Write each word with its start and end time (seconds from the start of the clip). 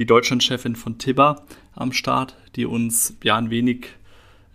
die 0.00 0.06
Deutschlandchefin 0.06 0.76
von 0.76 0.96
Tibber, 0.96 1.42
am 1.74 1.92
Start, 1.92 2.34
die 2.56 2.64
uns 2.64 3.18
ja 3.22 3.36
ein 3.36 3.50
wenig 3.50 3.88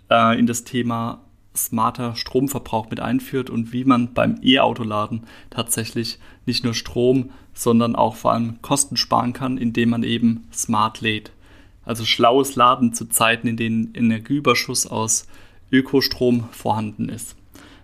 äh, 0.09 0.37
in 0.39 0.47
das 0.47 0.63
Thema 0.63 1.21
smarter 1.55 2.15
Stromverbrauch 2.15 2.89
mit 2.89 2.99
einführt 2.99 3.51
und 3.51 3.71
wie 3.71 3.85
man 3.85 4.15
beim 4.15 4.39
E-Autoladen 4.41 5.21
tatsächlich 5.51 6.17
nicht 6.47 6.63
nur 6.63 6.73
Strom, 6.73 7.29
sondern 7.53 7.95
auch 7.95 8.15
vor 8.15 8.31
allem 8.31 8.59
Kosten 8.63 8.97
sparen 8.97 9.34
kann, 9.34 9.59
indem 9.59 9.91
man 9.91 10.01
eben 10.01 10.47
smart 10.51 11.01
lädt. 11.01 11.31
Also 11.85 12.05
schlaues 12.05 12.55
Laden 12.55 12.95
zu 12.95 13.05
Zeiten, 13.05 13.48
in 13.48 13.55
denen 13.55 13.93
Energieüberschuss 13.93 14.87
aus 14.87 15.27
Ökostrom 15.71 16.49
vorhanden 16.51 17.07
ist. 17.07 17.35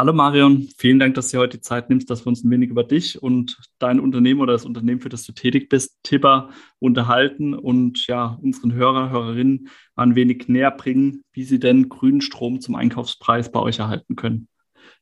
Hallo 0.00 0.12
Marion, 0.12 0.68
vielen 0.78 1.00
Dank, 1.00 1.16
dass 1.16 1.32
du 1.32 1.38
heute 1.38 1.56
die 1.56 1.60
Zeit 1.60 1.90
nimmst, 1.90 2.08
dass 2.08 2.24
wir 2.24 2.28
uns 2.28 2.44
ein 2.44 2.50
wenig 2.52 2.70
über 2.70 2.84
dich 2.84 3.20
und 3.20 3.58
dein 3.80 3.98
Unternehmen 3.98 4.40
oder 4.40 4.52
das 4.52 4.64
Unternehmen, 4.64 5.00
für 5.00 5.08
das 5.08 5.24
du 5.24 5.32
tätig 5.32 5.68
bist, 5.68 5.98
Tipper, 6.04 6.50
unterhalten 6.78 7.52
und 7.52 8.06
ja, 8.06 8.38
unseren 8.40 8.74
Hörer, 8.74 9.10
Hörerinnen 9.10 9.70
ein 9.96 10.14
wenig 10.14 10.46
näher 10.46 10.70
bringen, 10.70 11.24
wie 11.32 11.42
sie 11.42 11.58
denn 11.58 11.88
grünen 11.88 12.20
Strom 12.20 12.60
zum 12.60 12.76
Einkaufspreis 12.76 13.50
bei 13.50 13.58
euch 13.58 13.80
erhalten 13.80 14.14
können. 14.14 14.46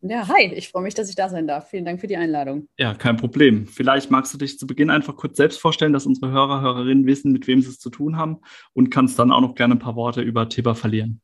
Ja, 0.01 0.29
hi, 0.29 0.51
ich 0.55 0.71
freue 0.71 0.85
mich, 0.85 0.95
dass 0.95 1.11
ich 1.11 1.15
da 1.15 1.29
sein 1.29 1.47
darf. 1.47 1.69
Vielen 1.69 1.85
Dank 1.85 2.01
für 2.01 2.06
die 2.06 2.17
Einladung. 2.17 2.67
Ja, 2.79 2.95
kein 2.95 3.19
Problem. 3.19 3.67
Vielleicht 3.67 4.11
magst 4.11 4.33
du 4.33 4.39
dich 4.39 4.59
zu 4.59 4.67
Beginn 4.67 4.89
einfach 4.89 5.17
kurz 5.17 5.37
selbst 5.37 5.61
vorstellen, 5.61 5.93
dass 5.93 6.06
unsere 6.06 6.33
Hörer, 6.33 6.62
Hörerinnen 6.62 7.05
wissen, 7.05 7.33
mit 7.33 7.47
wem 7.47 7.61
sie 7.61 7.69
es 7.69 7.79
zu 7.79 7.91
tun 7.91 8.17
haben 8.17 8.39
und 8.73 8.89
kannst 8.89 9.19
dann 9.19 9.31
auch 9.31 9.43
noch 9.43 9.56
gerne 9.56 9.75
ein 9.75 9.79
paar 9.79 9.95
Worte 9.95 10.23
über 10.23 10.49
Tipper 10.49 10.75
verlieren. 10.75 11.21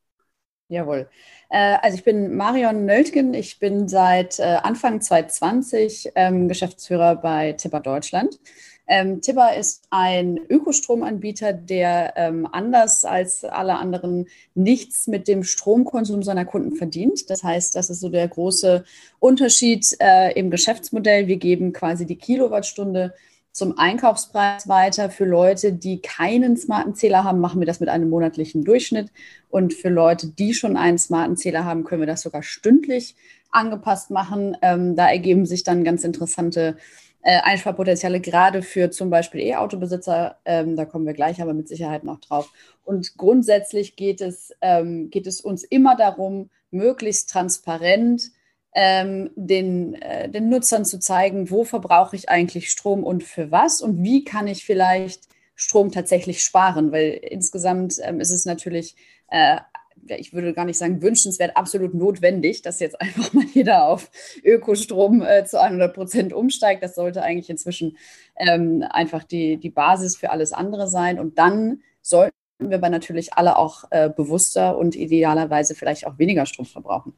Jawohl. 0.72 1.06
Äh, 1.50 1.76
also 1.82 1.98
ich 1.98 2.02
bin 2.02 2.34
Marion 2.34 2.86
Nöltgen. 2.86 3.34
Ich 3.34 3.58
bin 3.58 3.88
seit 3.88 4.38
äh, 4.38 4.56
Anfang 4.62 5.02
2020 5.02 6.12
ähm, 6.14 6.48
Geschäftsführer 6.48 7.16
bei 7.16 7.52
Tipper 7.52 7.80
Deutschland. 7.80 8.40
Ähm, 8.86 9.20
Tipper 9.20 9.54
ist 9.54 9.84
ein 9.90 10.40
Ökostromanbieter, 10.48 11.52
der 11.52 12.14
ähm, 12.16 12.48
anders 12.50 13.04
als 13.04 13.44
alle 13.44 13.74
anderen 13.74 14.28
nichts 14.54 15.08
mit 15.08 15.28
dem 15.28 15.44
Stromkonsum 15.44 16.22
seiner 16.22 16.46
Kunden 16.46 16.74
verdient. 16.74 17.28
Das 17.28 17.44
heißt, 17.44 17.76
das 17.76 17.90
ist 17.90 18.00
so 18.00 18.08
der 18.08 18.26
große 18.28 18.84
Unterschied 19.18 19.86
äh, 20.00 20.32
im 20.32 20.50
Geschäftsmodell. 20.50 21.26
Wir 21.26 21.36
geben 21.36 21.74
quasi 21.74 22.06
die 22.06 22.16
Kilowattstunde 22.16 23.12
zum 23.52 23.78
Einkaufspreis 23.78 24.66
weiter. 24.66 25.10
Für 25.10 25.26
Leute, 25.26 25.72
die 25.72 26.00
keinen 26.00 26.56
smarten 26.56 26.94
Zähler 26.94 27.22
haben, 27.22 27.38
machen 27.38 27.60
wir 27.60 27.66
das 27.66 27.80
mit 27.80 27.88
einem 27.88 28.08
monatlichen 28.08 28.64
Durchschnitt. 28.64 29.12
Und 29.50 29.74
für 29.74 29.90
Leute, 29.90 30.28
die 30.28 30.54
schon 30.54 30.76
einen 30.76 30.98
smarten 30.98 31.36
Zähler 31.36 31.64
haben, 31.64 31.84
können 31.84 32.00
wir 32.00 32.06
das 32.06 32.22
sogar 32.22 32.42
stündlich 32.42 33.14
angepasst 33.50 34.10
machen. 34.10 34.56
Ähm, 34.62 34.96
da 34.96 35.08
ergeben 35.08 35.46
sich 35.46 35.62
dann 35.62 35.84
ganz 35.84 36.02
interessante 36.02 36.76
äh, 37.20 37.40
Einsparpotenziale, 37.42 38.20
gerade 38.20 38.62
für 38.62 38.90
zum 38.90 39.10
Beispiel 39.10 39.40
E-Autobesitzer. 39.42 40.38
Ähm, 40.44 40.74
da 40.74 40.86
kommen 40.86 41.06
wir 41.06 41.12
gleich 41.12 41.40
aber 41.40 41.54
mit 41.54 41.68
Sicherheit 41.68 42.04
noch 42.04 42.20
drauf. 42.20 42.50
Und 42.84 43.16
grundsätzlich 43.16 43.96
geht 43.96 44.20
es, 44.20 44.52
ähm, 44.60 45.10
geht 45.10 45.26
es 45.26 45.40
uns 45.40 45.62
immer 45.62 45.94
darum, 45.94 46.50
möglichst 46.70 47.30
transparent 47.30 48.30
ähm, 48.74 49.30
den, 49.36 49.94
äh, 49.94 50.28
den 50.28 50.48
Nutzern 50.48 50.84
zu 50.84 50.98
zeigen, 50.98 51.50
wo 51.50 51.64
verbrauche 51.64 52.16
ich 52.16 52.28
eigentlich 52.28 52.70
Strom 52.70 53.04
und 53.04 53.22
für 53.22 53.50
was 53.50 53.82
und 53.82 54.02
wie 54.02 54.24
kann 54.24 54.46
ich 54.46 54.64
vielleicht 54.64 55.28
Strom 55.54 55.92
tatsächlich 55.92 56.42
sparen, 56.42 56.92
weil 56.92 57.10
insgesamt 57.10 57.96
ähm, 58.02 58.20
ist 58.20 58.30
es 58.30 58.46
natürlich, 58.46 58.96
äh, 59.28 59.58
ich 60.06 60.32
würde 60.32 60.54
gar 60.54 60.64
nicht 60.64 60.78
sagen 60.78 61.02
wünschenswert, 61.02 61.56
absolut 61.56 61.94
notwendig, 61.94 62.62
dass 62.62 62.80
jetzt 62.80 63.00
einfach 63.00 63.32
mal 63.34 63.44
jeder 63.52 63.86
auf 63.86 64.10
Ökostrom 64.42 65.22
äh, 65.22 65.44
zu 65.44 65.60
100 65.60 65.94
Prozent 65.94 66.32
umsteigt. 66.32 66.82
Das 66.82 66.94
sollte 66.94 67.22
eigentlich 67.22 67.50
inzwischen 67.50 67.98
ähm, 68.36 68.84
einfach 68.88 69.22
die, 69.22 69.58
die 69.58 69.70
Basis 69.70 70.16
für 70.16 70.30
alles 70.30 70.52
andere 70.52 70.88
sein 70.88 71.20
und 71.20 71.38
dann 71.38 71.82
sollten 72.00 72.32
wir 72.58 72.78
aber 72.78 72.88
natürlich 72.88 73.34
alle 73.34 73.56
auch 73.56 73.84
äh, 73.90 74.08
bewusster 74.08 74.78
und 74.78 74.96
idealerweise 74.96 75.74
vielleicht 75.74 76.06
auch 76.06 76.18
weniger 76.18 76.46
Strom 76.46 76.66
verbrauchen. 76.66 77.12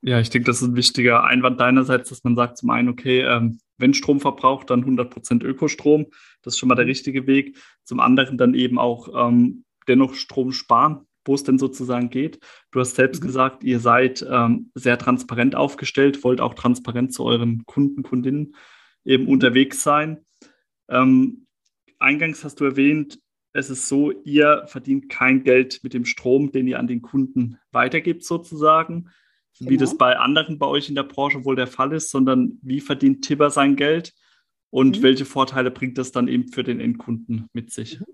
Ja, 0.00 0.20
ich 0.20 0.30
denke, 0.30 0.46
das 0.46 0.62
ist 0.62 0.68
ein 0.68 0.76
wichtiger 0.76 1.24
Einwand 1.24 1.60
deinerseits, 1.60 2.08
dass 2.08 2.22
man 2.22 2.36
sagt 2.36 2.58
zum 2.58 2.70
einen, 2.70 2.88
okay, 2.88 3.22
ähm, 3.22 3.58
wenn 3.78 3.94
Strom 3.94 4.20
verbraucht, 4.20 4.70
dann 4.70 4.84
100% 4.84 5.42
Ökostrom. 5.44 6.06
Das 6.42 6.54
ist 6.54 6.58
schon 6.58 6.68
mal 6.68 6.76
der 6.76 6.84
mhm. 6.84 6.90
richtige 6.90 7.26
Weg. 7.26 7.56
Zum 7.84 8.00
anderen 8.00 8.38
dann 8.38 8.54
eben 8.54 8.78
auch 8.78 9.28
ähm, 9.28 9.64
dennoch 9.88 10.14
Strom 10.14 10.52
sparen, 10.52 11.06
wo 11.24 11.34
es 11.34 11.42
denn 11.42 11.58
sozusagen 11.58 12.10
geht. 12.10 12.38
Du 12.70 12.80
hast 12.80 12.94
selbst 12.94 13.22
mhm. 13.22 13.26
gesagt, 13.26 13.64
ihr 13.64 13.80
seid 13.80 14.24
ähm, 14.28 14.70
sehr 14.74 14.98
transparent 14.98 15.56
aufgestellt, 15.56 16.22
wollt 16.22 16.40
auch 16.40 16.54
transparent 16.54 17.12
zu 17.12 17.24
euren 17.24 17.64
Kunden, 17.66 18.02
Kundinnen 18.02 18.54
eben 19.04 19.26
unterwegs 19.26 19.82
sein. 19.82 20.24
Ähm, 20.88 21.46
eingangs 21.98 22.44
hast 22.44 22.60
du 22.60 22.64
erwähnt, 22.64 23.18
es 23.52 23.70
ist 23.70 23.88
so, 23.88 24.12
ihr 24.24 24.64
verdient 24.66 25.08
kein 25.08 25.42
Geld 25.42 25.80
mit 25.82 25.94
dem 25.94 26.04
Strom, 26.04 26.52
den 26.52 26.68
ihr 26.68 26.78
an 26.78 26.86
den 26.86 27.02
Kunden 27.02 27.58
weitergibt 27.72 28.22
sozusagen 28.22 29.10
genau. 29.58 29.70
wie 29.70 29.76
das 29.76 29.90
genau. 29.90 29.98
bei 29.98 30.16
anderen 30.16 30.58
bei 30.58 30.66
euch 30.66 30.88
in 30.88 30.94
der 30.94 31.02
Branche 31.04 31.44
wohl 31.44 31.56
der 31.56 31.66
Fall 31.66 31.92
ist, 31.92 32.10
sondern 32.10 32.58
wie 32.62 32.80
verdient 32.80 33.24
Tibber 33.24 33.50
sein 33.50 33.76
Geld 33.76 34.14
und 34.70 34.98
mhm. 34.98 35.02
welche 35.02 35.24
Vorteile 35.24 35.70
bringt 35.70 35.98
das 35.98 36.12
dann 36.12 36.28
eben 36.28 36.48
für 36.48 36.64
den 36.64 36.80
Endkunden 36.80 37.48
mit 37.52 37.72
sich? 37.72 38.00
Mhm. 38.00 38.06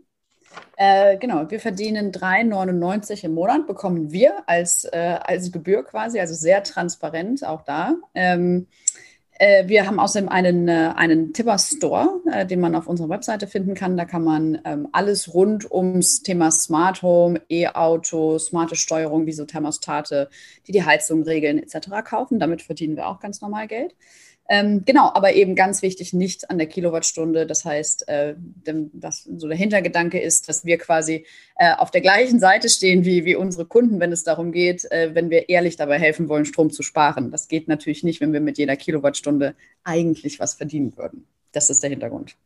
Äh, 0.76 1.19
genau, 1.19 1.50
wir 1.50 1.58
verdienen 1.58 2.12
3,99 2.12 3.25
im 3.25 3.35
Monat, 3.35 3.67
bekommen 3.67 4.12
wir 4.12 4.49
als, 4.49 4.85
äh, 4.85 5.19
als 5.20 5.50
Gebühr 5.50 5.82
quasi, 5.82 6.20
also 6.20 6.35
sehr 6.35 6.62
transparent 6.62 7.44
auch 7.44 7.62
da. 7.62 7.97
Ähm, 8.14 8.67
Äh, 8.67 9.13
wir 9.66 9.86
haben 9.86 9.98
außerdem 9.98 10.28
einen, 10.28 10.69
äh, 10.69 10.92
einen 10.94 11.32
Tipper 11.32 11.58
Store, 11.58 12.20
äh, 12.31 12.46
den 12.46 12.60
man 12.60 12.75
auf 12.76 12.86
unserer 12.86 13.08
Webseite 13.08 13.48
finden 13.48 13.75
kann. 13.75 13.96
Da 13.96 14.04
kann 14.04 14.22
man 14.22 14.60
ähm, 14.64 14.88
alles 14.92 15.34
rund 15.34 15.70
ums 15.70 16.22
Thema 16.22 16.52
Smart 16.52 17.02
Home, 17.02 17.40
E-Auto, 17.50 18.38
smarte 18.38 18.76
Steuerung, 18.76 19.26
wie 19.26 19.32
so 19.32 19.44
Thermostate, 19.44 20.28
die 20.66 20.72
die 20.72 20.84
Heizung 20.84 21.25
regeln 21.25 21.58
etc. 21.58 21.88
kaufen. 22.04 22.38
Damit 22.38 22.62
verdienen 22.62 22.96
wir 22.96 23.08
auch 23.08 23.19
ganz 23.19 23.40
normal 23.40 23.66
Geld. 23.66 23.96
Ähm, 24.49 24.82
genau, 24.85 25.11
aber 25.14 25.32
eben 25.32 25.55
ganz 25.55 25.81
wichtig, 25.81 26.12
nicht 26.12 26.50
an 26.50 26.58
der 26.58 26.67
Kilowattstunde. 26.67 27.46
Das 27.46 27.64
heißt, 27.64 28.08
äh, 28.08 28.35
das, 28.93 29.25
so 29.25 29.49
der 29.49 29.56
Hintergedanke 29.56 30.20
ist, 30.20 30.49
dass 30.49 30.67
wir 30.67 30.76
quasi 30.76 31.25
äh, 31.56 31.75
auf 31.75 31.91
der 31.91 32.02
gleichen 32.02 32.41
Seite 32.41 32.69
stehen 32.69 33.05
wie, 33.06 33.25
wie 33.25 33.37
unsere 33.37 33.64
Kunden, 33.64 34.00
wenn 34.00 34.12
es 34.12 34.23
darum 34.23 34.52
geht, 34.52 34.85
äh, 34.91 35.14
wenn 35.14 35.31
wir 35.31 35.49
ehrlich 35.49 35.76
dabei 35.76 35.99
helfen 35.99 36.29
wollen, 36.29 36.44
Strom 36.44 36.70
zu 36.70 36.82
sparen. 36.82 37.31
Das 37.31 37.49
geht 37.49 37.69
natürlich 37.69 38.05
nicht, 38.05 38.20
wenn 38.20 38.35
wir 38.35 38.41
mit 38.41 38.58
jeder 38.58 38.76
Kilowattstunde 38.76 39.55
eigentlich 39.82 40.38
was 40.41 40.55
verdienen 40.55 40.94
würden. 40.97 41.26
Das 41.52 41.70
ist 41.70 41.82
der 41.82 41.90
Hintergrund. 41.90 42.37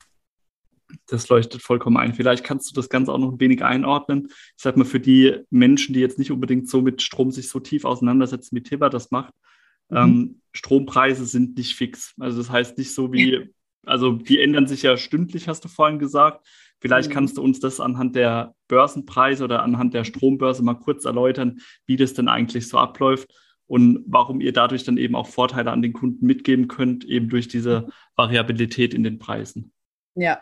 Das 1.06 1.28
leuchtet 1.28 1.62
vollkommen 1.62 1.96
ein. 1.96 2.14
Vielleicht 2.14 2.44
kannst 2.44 2.70
du 2.70 2.74
das 2.74 2.88
Ganze 2.88 3.12
auch 3.12 3.18
noch 3.18 3.32
ein 3.32 3.40
wenig 3.40 3.62
einordnen. 3.62 4.28
Ich 4.56 4.62
sag 4.62 4.76
mal, 4.76 4.84
für 4.84 5.00
die 5.00 5.36
Menschen, 5.50 5.94
die 5.94 6.00
jetzt 6.00 6.18
nicht 6.18 6.30
unbedingt 6.30 6.68
so 6.68 6.80
mit 6.80 7.02
Strom 7.02 7.30
sich 7.30 7.48
so 7.48 7.60
tief 7.60 7.84
auseinandersetzen, 7.84 8.56
wie 8.56 8.62
Tibber 8.62 8.88
das 8.88 9.10
macht, 9.10 9.34
Mhm. 9.88 9.96
Ähm, 9.96 10.40
Strompreise 10.52 11.24
sind 11.24 11.56
nicht 11.56 11.76
fix. 11.76 12.14
Also 12.18 12.38
das 12.38 12.50
heißt 12.50 12.78
nicht 12.78 12.94
so 12.94 13.12
wie, 13.12 13.52
also 13.86 14.12
die 14.12 14.40
ändern 14.40 14.66
sich 14.66 14.82
ja 14.82 14.96
stündlich, 14.96 15.48
hast 15.48 15.64
du 15.64 15.68
vorhin 15.68 15.98
gesagt. 15.98 16.46
Vielleicht 16.80 17.10
mhm. 17.10 17.14
kannst 17.14 17.36
du 17.36 17.42
uns 17.42 17.60
das 17.60 17.80
anhand 17.80 18.16
der 18.16 18.54
Börsenpreise 18.68 19.44
oder 19.44 19.62
anhand 19.62 19.94
der 19.94 20.04
Strombörse 20.04 20.62
mal 20.62 20.74
kurz 20.74 21.04
erläutern, 21.04 21.60
wie 21.86 21.96
das 21.96 22.14
denn 22.14 22.28
eigentlich 22.28 22.68
so 22.68 22.78
abläuft 22.78 23.32
und 23.66 24.04
warum 24.06 24.40
ihr 24.40 24.52
dadurch 24.52 24.84
dann 24.84 24.96
eben 24.96 25.14
auch 25.14 25.28
Vorteile 25.28 25.70
an 25.70 25.82
den 25.82 25.92
Kunden 25.92 26.26
mitgeben 26.26 26.68
könnt, 26.68 27.04
eben 27.04 27.28
durch 27.28 27.48
diese 27.48 27.82
mhm. 27.82 27.92
Variabilität 28.16 28.94
in 28.94 29.02
den 29.02 29.18
Preisen. 29.18 29.72
Ja, 30.14 30.40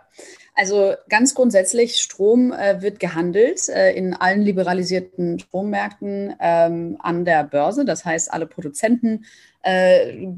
also 0.57 0.95
ganz 1.11 1.35
grundsätzlich, 1.35 1.99
Strom 2.01 2.51
äh, 2.51 2.81
wird 2.81 2.99
gehandelt 2.99 3.69
äh, 3.69 3.93
in 3.93 4.15
allen 4.15 4.41
liberalisierten 4.41 5.39
Strommärkten 5.39 6.35
ähm, 6.41 6.97
an 6.99 7.27
der 7.27 7.45
Börse. 7.45 7.85
Das 7.85 8.07
heißt, 8.07 8.33
alle 8.33 8.47
Produzenten 8.47 9.27
äh, 9.67 10.29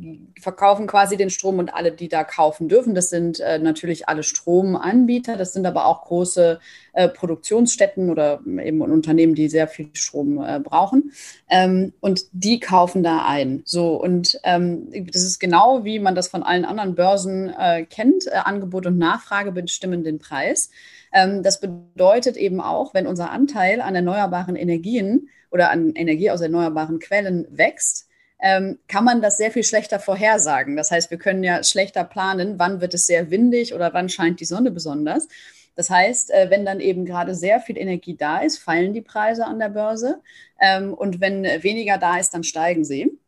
verkaufen 0.41 0.87
quasi 0.87 1.19
den 1.19 1.29
Strom 1.29 1.59
und 1.59 1.69
alle, 1.75 1.93
die 1.93 2.09
da 2.09 2.25
kaufen 2.25 2.67
dürfen, 2.67 2.95
das 2.95 3.11
sind 3.11 3.41
äh, 3.41 3.59
natürlich 3.59 4.09
alle 4.09 4.23
Stromanbieter, 4.23 5.37
das 5.37 5.53
sind 5.53 5.67
aber 5.67 5.85
auch 5.85 6.07
große 6.07 6.59
äh, 6.95 7.09
Produktionsstätten 7.11 8.09
oder 8.09 8.41
eben 8.47 8.81
Unternehmen, 8.81 9.35
die 9.35 9.51
sehr 9.51 9.69
viel 9.69 9.91
Strom 9.93 10.43
äh, 10.43 10.61
brauchen. 10.61 11.13
Ähm, 11.51 11.93
und 12.01 12.23
die 12.33 12.59
kaufen 12.59 13.03
da 13.03 13.27
ein. 13.27 13.61
So, 13.67 13.97
und 13.97 14.41
ähm, 14.45 14.89
das 15.13 15.23
ist 15.23 15.39
genau 15.39 15.85
wie 15.85 15.99
man 15.99 16.15
das 16.15 16.29
von 16.29 16.43
allen 16.43 16.65
anderen 16.65 16.95
Börsen 16.95 17.51
äh, 17.51 17.85
kennt. 17.85 18.27
Äh, 18.29 18.41
Angebot 18.45 18.87
und 18.87 18.97
Nachfrage 18.97 19.53
bestimmen 19.53 20.05
den 20.05 20.19
Preis. 20.19 20.71
Ähm, 21.13 21.43
das 21.43 21.61
bedeutet 21.61 22.39
eben 22.39 22.63
auch, 22.63 22.95
wenn 22.95 23.07
unser 23.07 23.31
Anteil 23.31 23.83
an 23.83 23.95
erneuerbaren 23.95 24.57
Energien 24.57 25.29
oder 25.51 25.71
an 25.71 25.93
Energie 25.97 26.31
aus 26.31 26.41
erneuerbaren 26.41 26.99
Quellen 26.99 27.47
wächst, 27.51 28.08
ähm, 28.41 28.79
kann 28.89 29.05
man 29.05 29.21
das 29.21 29.37
sehr 29.37 29.51
viel 29.51 29.65
schlechter 29.65 29.99
vorhersagen. 29.99 30.77
Das 30.77 30.91
heißt, 30.91 31.11
wir 31.11 31.19
können 31.19 31.43
ja 31.43 31.63
schlechter 31.65 32.05
planen, 32.05 32.59
wann 32.59 32.81
wird 32.81 32.95
es 32.95 33.07
sehr 33.07 33.31
windig 33.31 33.75
oder 33.75 33.93
wann 33.95 34.09
scheint 34.09 34.41
die 34.41 34.45
Sonne 34.45 34.71
besonders. 34.71 35.29
Das 35.75 35.91
heißt, 35.91 36.31
äh, 36.33 36.51
wenn 36.51 36.65
dann 36.65 36.81
eben 36.81 37.05
gerade 37.05 37.35
sehr 37.35 37.61
viel 37.61 37.79
Energie 37.79 38.17
da 38.17 38.39
ist, 38.39 38.59
fallen 38.59 38.95
die 38.95 39.01
Preise 39.01 39.47
an 39.47 39.59
der 39.59 39.69
Börse. 39.69 40.21
Ähm, 40.61 40.93
und 40.95 41.21
wenn 41.21 41.45
weniger 41.45 41.99
da 41.99 42.19
ist, 42.19 42.35
dann 42.35 42.45
steigen 42.45 42.85
sie. 42.85 43.19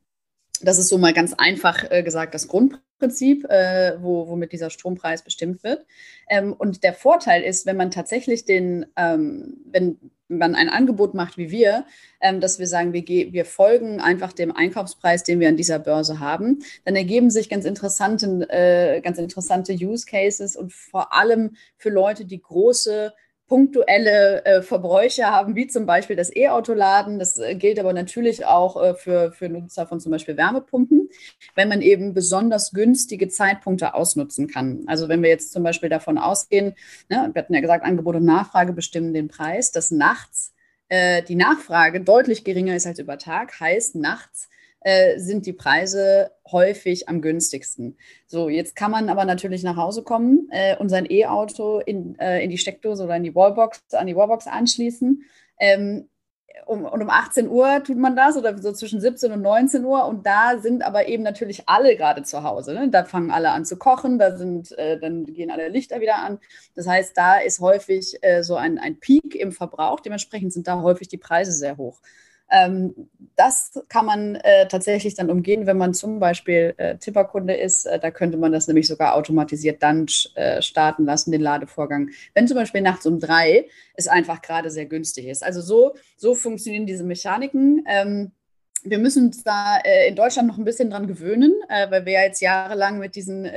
Das 0.62 0.78
ist 0.78 0.88
so 0.88 0.98
mal 0.98 1.12
ganz 1.12 1.32
einfach 1.34 1.90
äh, 1.90 2.02
gesagt 2.02 2.34
das 2.34 2.48
Grundprinzip, 2.48 3.44
äh, 3.44 3.96
wo, 4.00 4.28
womit 4.28 4.52
dieser 4.52 4.70
Strompreis 4.70 5.22
bestimmt 5.22 5.62
wird. 5.64 5.86
Ähm, 6.28 6.52
und 6.52 6.84
der 6.84 6.94
Vorteil 6.94 7.42
ist, 7.42 7.66
wenn 7.66 7.76
man 7.76 7.90
tatsächlich 7.90 8.44
den, 8.44 8.86
ähm, 8.96 9.58
wenn 9.64 9.98
man 10.28 10.54
ein 10.54 10.68
Angebot 10.68 11.14
macht 11.14 11.36
wie 11.36 11.50
wir, 11.50 11.84
ähm, 12.20 12.40
dass 12.40 12.58
wir 12.58 12.66
sagen, 12.66 12.92
wir, 12.92 13.04
wir, 13.06 13.44
folgen 13.44 14.00
einfach 14.00 14.32
dem 14.32 14.54
Einkaufspreis, 14.54 15.24
den 15.24 15.40
wir 15.40 15.48
an 15.48 15.56
dieser 15.56 15.78
Börse 15.78 16.20
haben, 16.20 16.60
dann 16.84 16.94
ergeben 16.94 17.30
sich 17.30 17.48
ganz 17.48 17.64
interessante, 17.64 18.48
äh, 18.48 19.00
ganz 19.00 19.18
interessante 19.18 19.72
Use 19.72 20.06
Cases 20.06 20.56
und 20.56 20.72
vor 20.72 21.12
allem 21.12 21.56
für 21.76 21.90
Leute, 21.90 22.24
die 22.24 22.40
große 22.40 23.12
punktuelle 23.50 24.44
äh, 24.44 24.62
Verbräuche 24.62 25.26
haben, 25.26 25.56
wie 25.56 25.66
zum 25.66 25.84
Beispiel 25.84 26.14
das 26.14 26.34
E-Auto-Laden. 26.34 27.18
Das 27.18 27.36
äh, 27.36 27.56
gilt 27.56 27.80
aber 27.80 27.92
natürlich 27.92 28.46
auch 28.46 28.80
äh, 28.80 28.94
für, 28.94 29.32
für 29.32 29.48
Nutzer 29.48 29.88
von 29.88 29.98
zum 29.98 30.12
Beispiel 30.12 30.36
Wärmepumpen, 30.36 31.08
wenn 31.56 31.68
man 31.68 31.82
eben 31.82 32.14
besonders 32.14 32.70
günstige 32.70 33.28
Zeitpunkte 33.28 33.94
ausnutzen 33.94 34.46
kann. 34.46 34.84
Also 34.86 35.08
wenn 35.08 35.20
wir 35.20 35.30
jetzt 35.30 35.52
zum 35.52 35.64
Beispiel 35.64 35.88
davon 35.88 36.16
ausgehen, 36.16 36.76
ne, 37.08 37.28
wir 37.32 37.42
hatten 37.42 37.52
ja 37.52 37.60
gesagt, 37.60 37.84
Angebot 37.84 38.14
und 38.14 38.24
Nachfrage 38.24 38.72
bestimmen 38.72 39.12
den 39.12 39.26
Preis, 39.26 39.72
dass 39.72 39.90
nachts 39.90 40.54
äh, 40.88 41.24
die 41.24 41.34
Nachfrage 41.34 42.02
deutlich 42.02 42.44
geringer 42.44 42.76
ist 42.76 42.86
als 42.86 43.00
über 43.00 43.18
Tag, 43.18 43.58
heißt 43.58 43.96
nachts 43.96 44.48
äh, 44.80 45.18
sind 45.18 45.46
die 45.46 45.52
Preise 45.52 46.32
häufig 46.50 47.08
am 47.08 47.20
günstigsten. 47.20 47.96
So, 48.26 48.48
jetzt 48.48 48.76
kann 48.76 48.90
man 48.90 49.08
aber 49.08 49.24
natürlich 49.24 49.62
nach 49.62 49.76
Hause 49.76 50.02
kommen 50.02 50.48
äh, 50.50 50.76
und 50.76 50.88
sein 50.88 51.06
E-Auto 51.10 51.80
in, 51.80 52.18
äh, 52.18 52.42
in 52.42 52.50
die 52.50 52.58
Steckdose 52.58 53.04
oder 53.04 53.16
in 53.16 53.22
die 53.22 53.34
Wallbox, 53.34 53.82
an 53.92 54.06
die 54.06 54.16
Wallbox 54.16 54.46
anschließen. 54.46 55.22
Ähm, 55.58 56.08
um, 56.66 56.84
und 56.84 57.02
um 57.02 57.10
18 57.10 57.48
Uhr 57.48 57.82
tut 57.84 57.96
man 57.96 58.16
das 58.16 58.36
oder 58.36 58.56
so 58.58 58.72
zwischen 58.72 59.00
17 59.00 59.32
und 59.32 59.42
19 59.42 59.84
Uhr 59.84 60.04
und 60.06 60.26
da 60.26 60.58
sind 60.58 60.82
aber 60.82 61.08
eben 61.08 61.22
natürlich 61.22 61.68
alle 61.68 61.96
gerade 61.96 62.22
zu 62.22 62.42
Hause. 62.42 62.74
Ne? 62.74 62.88
Da 62.90 63.04
fangen 63.04 63.30
alle 63.30 63.50
an 63.50 63.64
zu 63.64 63.76
kochen, 63.76 64.18
da 64.18 64.36
sind, 64.36 64.76
äh, 64.78 64.98
dann 64.98 65.24
gehen 65.26 65.50
alle 65.50 65.68
Lichter 65.68 66.00
wieder 66.00 66.16
an. 66.16 66.38
Das 66.74 66.86
heißt, 66.86 67.16
da 67.16 67.38
ist 67.38 67.60
häufig 67.60 68.18
äh, 68.22 68.42
so 68.42 68.56
ein, 68.56 68.78
ein 68.78 69.00
Peak 69.00 69.34
im 69.34 69.52
Verbrauch. 69.52 70.00
Dementsprechend 70.00 70.52
sind 70.52 70.68
da 70.68 70.80
häufig 70.80 71.08
die 71.08 71.18
Preise 71.18 71.52
sehr 71.52 71.76
hoch. 71.76 72.00
Ähm, 72.50 72.94
das 73.36 73.72
kann 73.88 74.04
man 74.04 74.34
äh, 74.34 74.68
tatsächlich 74.68 75.14
dann 75.14 75.30
umgehen, 75.30 75.66
wenn 75.66 75.78
man 75.78 75.94
zum 75.94 76.18
Beispiel 76.18 76.74
äh, 76.76 76.98
Tipperkunde 76.98 77.54
ist. 77.54 77.86
Äh, 77.86 77.98
da 77.98 78.10
könnte 78.10 78.36
man 78.36 78.52
das 78.52 78.66
nämlich 78.66 78.86
sogar 78.86 79.14
automatisiert 79.14 79.82
dann 79.82 80.06
äh, 80.34 80.60
starten 80.60 81.06
lassen, 81.06 81.32
den 81.32 81.40
Ladevorgang. 81.40 82.10
Wenn 82.34 82.48
zum 82.48 82.56
Beispiel 82.56 82.82
nachts 82.82 83.06
um 83.06 83.18
drei 83.18 83.66
es 83.94 84.08
einfach 84.08 84.42
gerade 84.42 84.70
sehr 84.70 84.86
günstig 84.86 85.26
ist. 85.26 85.42
Also 85.42 85.62
so, 85.62 85.94
so 86.16 86.34
funktionieren 86.34 86.86
diese 86.86 87.04
Mechaniken. 87.04 87.84
Ähm, 87.86 88.32
wir 88.82 88.98
müssen 88.98 89.26
uns 89.26 89.42
da 89.42 89.78
äh, 89.78 90.08
in 90.08 90.16
Deutschland 90.16 90.48
noch 90.48 90.58
ein 90.58 90.64
bisschen 90.64 90.90
dran 90.90 91.06
gewöhnen, 91.06 91.54
äh, 91.68 91.90
weil 91.90 92.04
wir 92.04 92.12
jetzt 92.12 92.40
jahrelang 92.40 92.98
mit 92.98 93.14
diesen, 93.14 93.48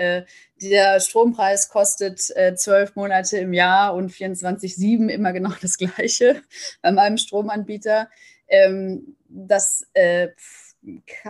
dieser 0.61 0.99
Strompreis 0.99 1.67
kostet 1.67 2.19
zwölf 2.19 2.95
Monate 2.95 3.37
im 3.37 3.53
Jahr 3.53 3.95
und 3.95 4.12
24,7 4.12 5.09
immer 5.09 5.33
genau 5.33 5.51
das 5.62 5.77
Gleiche 5.77 6.41
bei 6.81 6.91
meinem 6.91 7.17
Stromanbieter 7.17 8.07
ähm, 8.53 9.15
das 9.27 9.86
äh, 9.93 10.29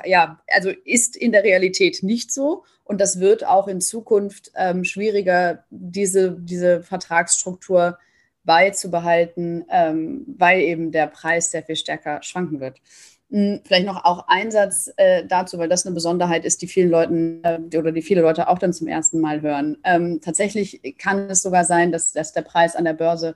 ja, 0.05 0.39
also 0.47 0.69
ist 0.85 1.15
in 1.15 1.31
der 1.31 1.43
Realität 1.43 2.03
nicht 2.03 2.31
so. 2.31 2.63
Und 2.83 2.99
das 2.99 3.19
wird 3.19 3.45
auch 3.45 3.67
in 3.67 3.81
Zukunft 3.81 4.51
ähm, 4.55 4.83
schwieriger, 4.83 5.63
diese, 5.69 6.35
diese 6.39 6.81
Vertragsstruktur 6.83 7.97
beizubehalten, 8.43 9.65
ähm, 9.69 10.25
weil 10.37 10.61
eben 10.61 10.91
der 10.91 11.07
Preis 11.07 11.51
sehr 11.51 11.63
viel 11.63 11.77
stärker 11.77 12.21
schwanken 12.23 12.59
wird. 12.59 12.79
Hm, 13.31 13.61
vielleicht 13.63 13.85
noch 13.85 14.03
auch 14.03 14.25
ein 14.27 14.51
Satz 14.51 14.91
äh, 14.97 15.25
dazu, 15.25 15.57
weil 15.57 15.69
das 15.69 15.85
eine 15.85 15.95
Besonderheit 15.95 16.43
ist, 16.43 16.61
die 16.61 16.67
vielen 16.67 16.89
Leuten 16.89 17.41
äh, 17.43 17.77
oder 17.77 17.91
die 17.93 18.01
viele 18.01 18.21
Leute 18.21 18.49
auch 18.49 18.59
dann 18.59 18.73
zum 18.73 18.87
ersten 18.87 19.21
Mal 19.21 19.41
hören. 19.41 19.77
Ähm, 19.85 20.19
tatsächlich 20.21 20.81
kann 20.97 21.29
es 21.29 21.41
sogar 21.41 21.63
sein, 21.63 21.91
dass, 21.91 22.11
dass 22.11 22.33
der 22.33 22.41
Preis 22.41 22.75
an 22.75 22.83
der 22.83 22.93
Börse 22.93 23.35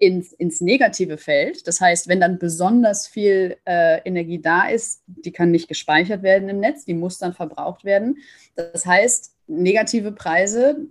ins, 0.00 0.32
ins 0.32 0.62
negative 0.62 1.18
Feld. 1.18 1.66
Das 1.68 1.80
heißt, 1.80 2.08
wenn 2.08 2.20
dann 2.20 2.38
besonders 2.38 3.06
viel 3.06 3.58
äh, 3.66 4.00
Energie 4.04 4.40
da 4.40 4.66
ist, 4.66 5.02
die 5.06 5.30
kann 5.30 5.50
nicht 5.50 5.68
gespeichert 5.68 6.22
werden 6.22 6.48
im 6.48 6.58
Netz, 6.58 6.86
die 6.86 6.94
muss 6.94 7.18
dann 7.18 7.34
verbraucht 7.34 7.84
werden. 7.84 8.16
Das 8.56 8.86
heißt, 8.86 9.34
negative 9.46 10.12
Preise, 10.12 10.86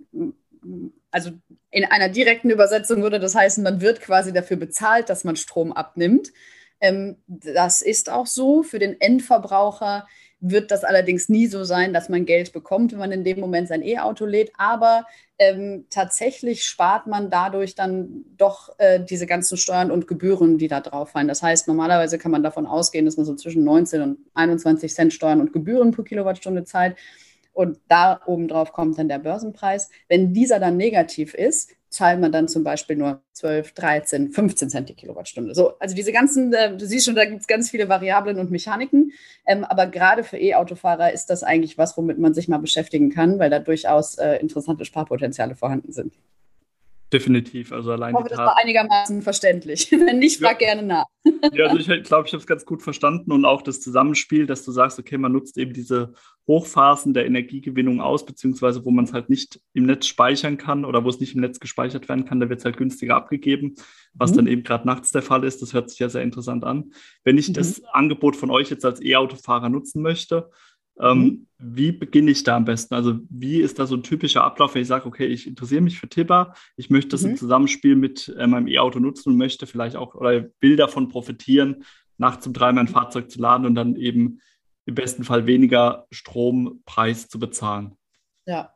also 1.10 1.32
in 1.72 1.84
einer 1.84 2.08
direkten 2.08 2.50
Übersetzung 2.50 3.02
würde 3.02 3.18
das 3.18 3.34
heißen, 3.34 3.64
man 3.64 3.80
wird 3.80 4.00
quasi 4.00 4.32
dafür 4.32 4.56
bezahlt, 4.56 5.10
dass 5.10 5.24
man 5.24 5.34
Strom 5.34 5.72
abnimmt. 5.72 6.32
Ähm, 6.80 7.16
das 7.26 7.82
ist 7.82 8.10
auch 8.10 8.26
so. 8.26 8.62
Für 8.62 8.78
den 8.78 9.00
Endverbraucher 9.00 10.06
wird 10.40 10.70
das 10.70 10.84
allerdings 10.84 11.28
nie 11.28 11.46
so 11.46 11.64
sein, 11.64 11.92
dass 11.92 12.08
man 12.08 12.24
Geld 12.24 12.52
bekommt, 12.52 12.92
wenn 12.92 12.98
man 12.98 13.12
in 13.12 13.24
dem 13.24 13.40
Moment 13.40 13.68
sein 13.68 13.82
E-Auto 13.82 14.24
lädt. 14.24 14.52
Aber 14.56 15.04
ähm, 15.38 15.86
tatsächlich 15.90 16.64
spart 16.64 17.06
man 17.06 17.30
dadurch 17.30 17.74
dann 17.74 18.24
doch 18.36 18.70
äh, 18.78 19.00
diese 19.00 19.26
ganzen 19.26 19.56
Steuern 19.58 19.90
und 19.90 20.06
Gebühren, 20.06 20.58
die 20.58 20.68
da 20.68 20.80
drauf 20.80 21.10
fallen. 21.10 21.28
Das 21.28 21.42
heißt, 21.42 21.68
normalerweise 21.68 22.18
kann 22.18 22.32
man 22.32 22.42
davon 22.42 22.66
ausgehen, 22.66 23.04
dass 23.04 23.16
man 23.16 23.26
so 23.26 23.34
zwischen 23.34 23.64
19 23.64 24.02
und 24.02 24.18
21 24.34 24.94
Cent 24.94 25.12
Steuern 25.12 25.40
und 25.40 25.52
Gebühren 25.52 25.90
pro 25.90 26.02
Kilowattstunde 26.02 26.64
zahlt. 26.64 26.96
Und 27.52 27.78
da 27.88 28.20
oben 28.26 28.48
drauf 28.48 28.72
kommt 28.72 28.98
dann 28.98 29.08
der 29.08 29.18
Börsenpreis. 29.18 29.90
Wenn 30.08 30.32
dieser 30.32 30.60
dann 30.60 30.76
negativ 30.76 31.34
ist, 31.34 31.72
zahlt 31.90 32.20
man 32.20 32.30
dann 32.30 32.48
zum 32.48 32.62
Beispiel 32.62 32.96
nur 32.96 33.22
12, 33.32 33.72
13, 33.72 34.30
15 34.30 34.70
Cent 34.70 34.88
die 34.88 34.94
Kilowattstunde. 34.94 35.54
So, 35.54 35.76
also 35.80 35.94
diese 35.94 36.12
ganzen, 36.12 36.52
äh, 36.52 36.76
du 36.76 36.86
siehst 36.86 37.04
schon, 37.04 37.16
da 37.16 37.24
gibt 37.24 37.40
es 37.40 37.46
ganz 37.48 37.68
viele 37.68 37.88
Variablen 37.88 38.38
und 38.38 38.50
Mechaniken. 38.50 39.12
Ähm, 39.46 39.64
aber 39.64 39.88
gerade 39.88 40.22
für 40.22 40.38
E-Autofahrer 40.38 41.12
ist 41.12 41.30
das 41.30 41.42
eigentlich 41.42 41.78
was, 41.78 41.96
womit 41.96 42.18
man 42.18 42.32
sich 42.32 42.48
mal 42.48 42.58
beschäftigen 42.58 43.10
kann, 43.10 43.38
weil 43.40 43.50
da 43.50 43.58
durchaus 43.58 44.16
äh, 44.18 44.36
interessante 44.36 44.84
Sparpotenziale 44.84 45.56
vorhanden 45.56 45.92
sind. 45.92 46.14
Definitiv, 47.12 47.72
also 47.72 47.90
allein. 47.90 48.14
Ich 48.14 48.20
hoffe, 48.20 48.28
das 48.28 48.38
war 48.38 48.56
einigermaßen 48.56 49.22
verständlich. 49.22 49.90
Wenn 49.90 50.20
nicht, 50.20 50.40
frag 50.40 50.60
ja. 50.60 50.68
gerne 50.68 50.86
nach. 50.86 51.06
ja, 51.52 51.66
also 51.66 51.78
ich 51.78 52.04
glaube, 52.04 52.28
ich 52.28 52.32
habe 52.32 52.40
es 52.40 52.46
ganz 52.46 52.64
gut 52.64 52.82
verstanden 52.82 53.32
und 53.32 53.44
auch 53.44 53.62
das 53.62 53.80
Zusammenspiel, 53.80 54.46
dass 54.46 54.64
du 54.64 54.70
sagst, 54.70 54.98
okay, 54.98 55.18
man 55.18 55.32
nutzt 55.32 55.58
eben 55.58 55.72
diese 55.72 56.14
Hochphasen 56.46 57.12
der 57.12 57.26
Energiegewinnung 57.26 58.00
aus, 58.00 58.24
beziehungsweise 58.24 58.84
wo 58.84 58.90
man 58.90 59.04
es 59.04 59.12
halt 59.12 59.28
nicht 59.28 59.60
im 59.72 59.86
Netz 59.86 60.06
speichern 60.06 60.56
kann 60.56 60.84
oder 60.84 61.04
wo 61.04 61.08
es 61.08 61.18
nicht 61.18 61.34
im 61.34 61.40
Netz 61.40 61.58
gespeichert 61.58 62.08
werden 62.08 62.24
kann, 62.24 62.38
da 62.38 62.48
wird 62.48 62.60
es 62.60 62.64
halt 62.64 62.76
günstiger 62.76 63.16
abgegeben, 63.16 63.74
was 64.14 64.32
mhm. 64.32 64.36
dann 64.36 64.46
eben 64.46 64.62
gerade 64.62 64.86
nachts 64.86 65.10
der 65.10 65.22
Fall 65.22 65.44
ist. 65.44 65.62
Das 65.62 65.72
hört 65.72 65.90
sich 65.90 65.98
ja 65.98 66.08
sehr 66.08 66.22
interessant 66.22 66.64
an. 66.64 66.92
Wenn 67.24 67.38
ich 67.38 67.48
mhm. 67.48 67.54
das 67.54 67.82
Angebot 67.92 68.36
von 68.36 68.50
euch 68.50 68.70
jetzt 68.70 68.84
als 68.84 69.02
E-Autofahrer 69.02 69.68
nutzen 69.68 70.00
möchte, 70.00 70.50
ähm, 71.00 71.18
mhm. 71.18 71.46
Wie 71.62 71.92
beginne 71.92 72.30
ich 72.30 72.42
da 72.42 72.56
am 72.56 72.64
besten? 72.64 72.94
Also 72.94 73.18
wie 73.28 73.60
ist 73.60 73.78
da 73.78 73.86
so 73.86 73.94
ein 73.94 74.02
typischer 74.02 74.44
Ablauf, 74.44 74.74
wenn 74.74 74.82
ich 74.82 74.88
sage, 74.88 75.06
okay, 75.06 75.26
ich 75.26 75.46
interessiere 75.46 75.82
mich 75.82 75.98
für 75.98 76.08
Tipper, 76.08 76.54
ich 76.76 76.88
möchte 76.88 77.10
das 77.10 77.22
mhm. 77.22 77.30
im 77.30 77.36
Zusammenspiel 77.36 77.96
mit 77.96 78.34
äh, 78.38 78.46
meinem 78.46 78.66
E-Auto 78.66 78.98
nutzen 78.98 79.30
und 79.30 79.36
möchte 79.36 79.66
vielleicht 79.66 79.96
auch 79.96 80.14
oder 80.14 80.46
will 80.60 80.76
davon 80.76 81.08
profitieren, 81.08 81.84
nachts 82.16 82.46
um 82.46 82.54
drei 82.54 82.72
mein 82.72 82.88
Fahrzeug 82.88 83.30
zu 83.30 83.40
laden 83.40 83.66
und 83.66 83.74
dann 83.74 83.96
eben 83.96 84.40
im 84.86 84.94
besten 84.94 85.22
Fall 85.22 85.46
weniger 85.46 86.06
Strompreis 86.10 87.28
zu 87.28 87.38
bezahlen? 87.38 87.96
Ja. 88.46 88.74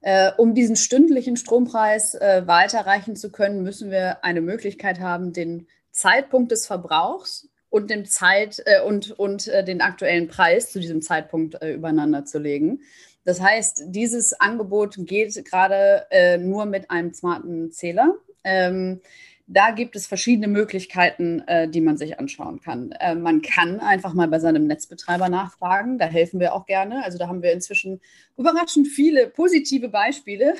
Äh, 0.00 0.32
um 0.36 0.54
diesen 0.54 0.76
stündlichen 0.76 1.36
Strompreis 1.36 2.14
äh, 2.14 2.44
weiterreichen 2.46 3.14
zu 3.14 3.30
können, 3.30 3.62
müssen 3.62 3.90
wir 3.90 4.24
eine 4.24 4.40
Möglichkeit 4.40 5.00
haben, 5.00 5.32
den 5.32 5.68
Zeitpunkt 5.92 6.50
des 6.50 6.66
Verbrauchs 6.66 7.51
und 7.72 7.88
dem 7.88 8.04
Zeit 8.04 8.62
äh, 8.66 8.82
und, 8.82 9.12
und 9.12 9.48
äh, 9.48 9.64
den 9.64 9.80
aktuellen 9.80 10.28
Preis 10.28 10.70
zu 10.70 10.78
diesem 10.78 11.00
Zeitpunkt 11.00 11.60
äh, 11.62 11.72
übereinander 11.72 12.26
zu 12.26 12.38
legen. 12.38 12.82
Das 13.24 13.40
heißt, 13.40 13.84
dieses 13.86 14.38
Angebot 14.38 14.96
geht 14.98 15.42
gerade 15.46 16.06
äh, 16.10 16.36
nur 16.36 16.66
mit 16.66 16.90
einem 16.90 17.14
smarten 17.14 17.72
Zähler. 17.72 18.14
Ähm, 18.44 19.00
da 19.46 19.70
gibt 19.70 19.96
es 19.96 20.06
verschiedene 20.06 20.48
Möglichkeiten, 20.48 21.40
äh, 21.46 21.66
die 21.66 21.80
man 21.80 21.96
sich 21.96 22.18
anschauen 22.18 22.60
kann. 22.60 22.92
Äh, 23.00 23.14
man 23.14 23.40
kann 23.40 23.80
einfach 23.80 24.12
mal 24.12 24.28
bei 24.28 24.38
seinem 24.38 24.66
Netzbetreiber 24.66 25.30
nachfragen. 25.30 25.96
Da 25.96 26.04
helfen 26.04 26.40
wir 26.40 26.52
auch 26.52 26.66
gerne. 26.66 27.02
Also 27.04 27.16
da 27.16 27.26
haben 27.26 27.42
wir 27.42 27.52
inzwischen 27.52 28.02
überraschend 28.36 28.86
viele 28.86 29.28
positive 29.28 29.88
Beispiele, 29.88 30.54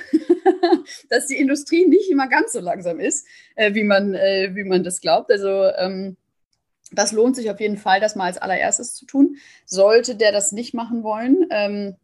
dass 1.10 1.26
die 1.26 1.36
Industrie 1.36 1.86
nicht 1.86 2.10
immer 2.10 2.28
ganz 2.28 2.52
so 2.52 2.60
langsam 2.60 3.00
ist, 3.00 3.26
wie, 3.56 3.84
man, 3.84 4.12
wie 4.12 4.64
man 4.64 4.82
das 4.82 5.00
glaubt. 5.00 5.30
Also 5.30 5.66
ähm, 5.76 6.16
das 6.92 7.12
lohnt 7.12 7.36
sich 7.36 7.50
auf 7.50 7.60
jeden 7.60 7.78
Fall, 7.78 8.00
das 8.00 8.16
mal 8.16 8.26
als 8.26 8.38
allererstes 8.38 8.94
zu 8.94 9.06
tun. 9.06 9.36
Sollte 9.64 10.16
der 10.16 10.32
das 10.32 10.52
nicht 10.52 10.74
machen 10.74 11.02
wollen, 11.02 11.46
ähm, 11.50 11.96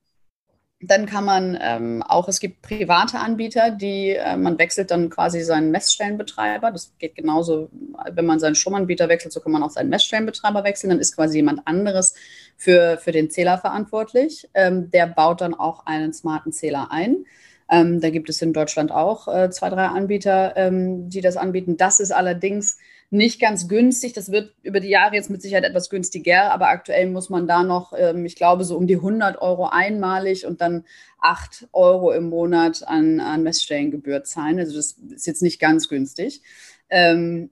dann 0.81 1.07
kann 1.07 1.25
man 1.25 1.59
ähm, 1.61 2.05
auch, 2.07 2.29
es 2.29 2.39
gibt 2.39 2.63
private 2.63 3.19
Anbieter, 3.19 3.73
die, 3.73 4.11
äh, 4.11 4.37
man 4.37 4.59
wechselt 4.59 4.93
dann 4.93 5.11
quasi 5.11 5.41
seinen 5.41 5.73
Messstellenbetreiber. 5.73 6.71
Das 6.71 6.93
geht 7.01 7.17
genauso, 7.17 7.69
wenn 8.13 8.27
man 8.27 8.39
seinen 8.39 8.55
Stromanbieter 8.55 9.09
wechselt, 9.09 9.33
so 9.33 9.41
kann 9.41 9.51
man 9.51 9.65
auch 9.65 9.71
seinen 9.71 9.89
Messstellenbetreiber 9.89 10.63
wechseln. 10.63 10.91
Dann 10.91 11.01
ist 11.01 11.17
quasi 11.17 11.39
jemand 11.39 11.67
anderes 11.67 12.15
für, 12.57 12.97
für 12.99 13.11
den 13.11 13.29
Zähler 13.29 13.59
verantwortlich. 13.59 14.49
Ähm, 14.55 14.91
der 14.93 15.09
baut 15.09 15.41
dann 15.41 15.55
auch 15.55 15.85
einen 15.87 16.13
smarten 16.13 16.53
Zähler 16.53 16.93
ein. 16.93 17.25
Ähm, 17.69 18.01
da 18.01 18.11
gibt 18.11 18.31
es 18.31 18.41
in 18.41 18.53
Deutschland 18.53 18.93
auch 18.93 19.27
äh, 19.27 19.51
zwei, 19.51 19.71
drei 19.71 19.87
Anbieter, 19.87 20.57
ähm, 20.57 21.11
die 21.11 21.21
das 21.21 21.37
anbieten. 21.37 21.77
Das 21.77 21.99
ist 21.99 22.13
allerdings 22.13 22.79
nicht 23.11 23.41
ganz 23.41 23.69
günstig. 23.69 24.13
Das 24.13 24.31
wird 24.31 24.55
über 24.63 24.81
die 24.81 24.89
Jahre 24.89 25.15
jetzt 25.15 25.31
mit 25.31 25.41
Sicherheit 25.41 25.65
etwas 25.65 25.89
günstiger, 25.89 26.53
aber 26.53 26.69
aktuell 26.69 27.09
muss 27.09 27.31
man 27.31 27.47
da 27.47 27.63
noch, 27.63 27.93
ähm, 27.97 28.27
ich 28.27 28.37
glaube, 28.37 28.65
so 28.65 28.77
um 28.77 28.87
die 28.87 28.97
100 28.97 29.41
Euro 29.41 29.69
einmalig 29.69 30.47
und 30.47 30.61
dann 30.61 30.85
8 31.21 31.69
Euro 31.73 32.13
im 32.13 32.29
Monat 32.29 32.87
an, 32.87 33.21
an 33.21 33.43
Messstellengebühr 33.43 34.25
zahlen. 34.25 34.59
Also 34.59 34.77
das 34.77 34.97
ist 35.15 35.27
jetzt 35.27 35.43
nicht 35.43 35.59
ganz 35.59 35.89
günstig. 35.89 36.43
Ähm, 36.91 37.51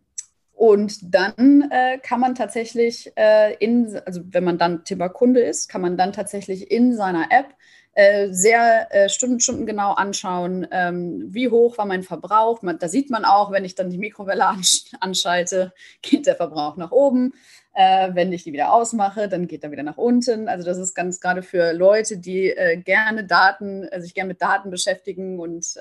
und 0.57 1.15
dann 1.15 1.69
äh, 1.71 1.99
kann 1.99 2.19
man 2.19 2.35
tatsächlich 2.35 3.13
äh, 3.15 3.55
in, 3.57 4.01
also 4.07 4.23
wenn 4.25 4.43
man 4.43 4.57
dann 4.57 4.85
Tipper-Kunde 4.85 5.41
ist, 5.41 5.69
kann 5.69 5.83
man 5.83 5.99
dann 5.99 6.15
tatsächlich 6.15 6.71
in 6.71 6.97
seiner 6.97 7.27
App 7.31 7.55
äh, 7.93 8.33
sehr 8.33 8.89
äh, 8.91 9.11
Stunden, 9.11 9.39
Stunden 9.41 9.67
genau 9.67 9.93
anschauen, 9.93 10.67
ähm, 10.71 11.27
wie 11.29 11.51
hoch 11.51 11.77
war 11.77 11.85
mein 11.85 12.03
Verbrauch. 12.03 12.63
Man, 12.63 12.79
da 12.79 12.89
sieht 12.89 13.11
man 13.11 13.27
auch, 13.27 13.53
wenn 13.53 13.67
ich 13.67 13.75
dann 13.75 13.91
die 13.91 13.99
Mikrowelle 13.99 14.47
ansch 14.47 14.85
anschalte, 15.01 15.75
geht 16.01 16.27
der 16.27 16.37
Verbrauch 16.37 16.79
nach 16.79 16.91
oben. 16.91 17.35
Äh, 17.75 18.15
wenn 18.15 18.33
ich 18.33 18.45
die 18.45 18.55
wieder 18.55 18.73
ausmache, 18.73 19.29
dann 19.29 19.49
geht 19.49 19.63
er 19.63 19.73
wieder 19.73 19.83
nach 19.83 19.99
unten. 19.99 20.49
Also 20.49 20.65
das 20.65 20.79
ist 20.79 20.95
ganz 20.95 21.21
gerade 21.21 21.43
für 21.43 21.75
Leute, 21.75 22.17
die 22.17 22.49
äh, 22.49 22.79
gerne 22.79 23.25
Daten, 23.25 23.85
äh, 23.85 24.01
sich 24.01 24.15
gerne 24.15 24.29
mit 24.29 24.41
Daten 24.41 24.71
beschäftigen 24.71 25.39
und 25.39 25.79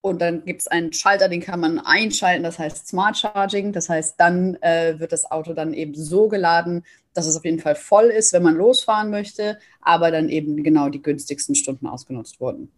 Und 0.00 0.22
dann 0.22 0.44
gibt 0.44 0.62
es 0.62 0.66
einen 0.66 0.92
Schalter, 0.94 1.28
den 1.28 1.42
kann 1.42 1.60
man 1.60 1.78
einschalten, 1.78 2.42
das 2.42 2.58
heißt 2.58 2.88
Smart 2.88 3.16
Charging. 3.16 3.72
Das 3.72 3.90
heißt, 3.90 4.18
dann 4.18 4.54
äh, 4.62 4.98
wird 4.98 5.12
das 5.12 5.30
Auto 5.30 5.52
dann 5.52 5.74
eben 5.74 5.94
so 5.94 6.28
geladen, 6.28 6.84
dass 7.12 7.26
es 7.26 7.36
auf 7.36 7.44
jeden 7.44 7.60
Fall 7.60 7.74
voll 7.74 8.06
ist, 8.06 8.32
wenn 8.32 8.42
man 8.42 8.56
losfahren 8.56 9.10
möchte, 9.10 9.58
aber 9.82 10.10
dann 10.10 10.30
eben 10.30 10.62
genau 10.62 10.88
die 10.88 11.02
günstigsten 11.02 11.54
Stunden 11.54 11.86
ausgenutzt 11.86 12.40
wurden. 12.40 12.70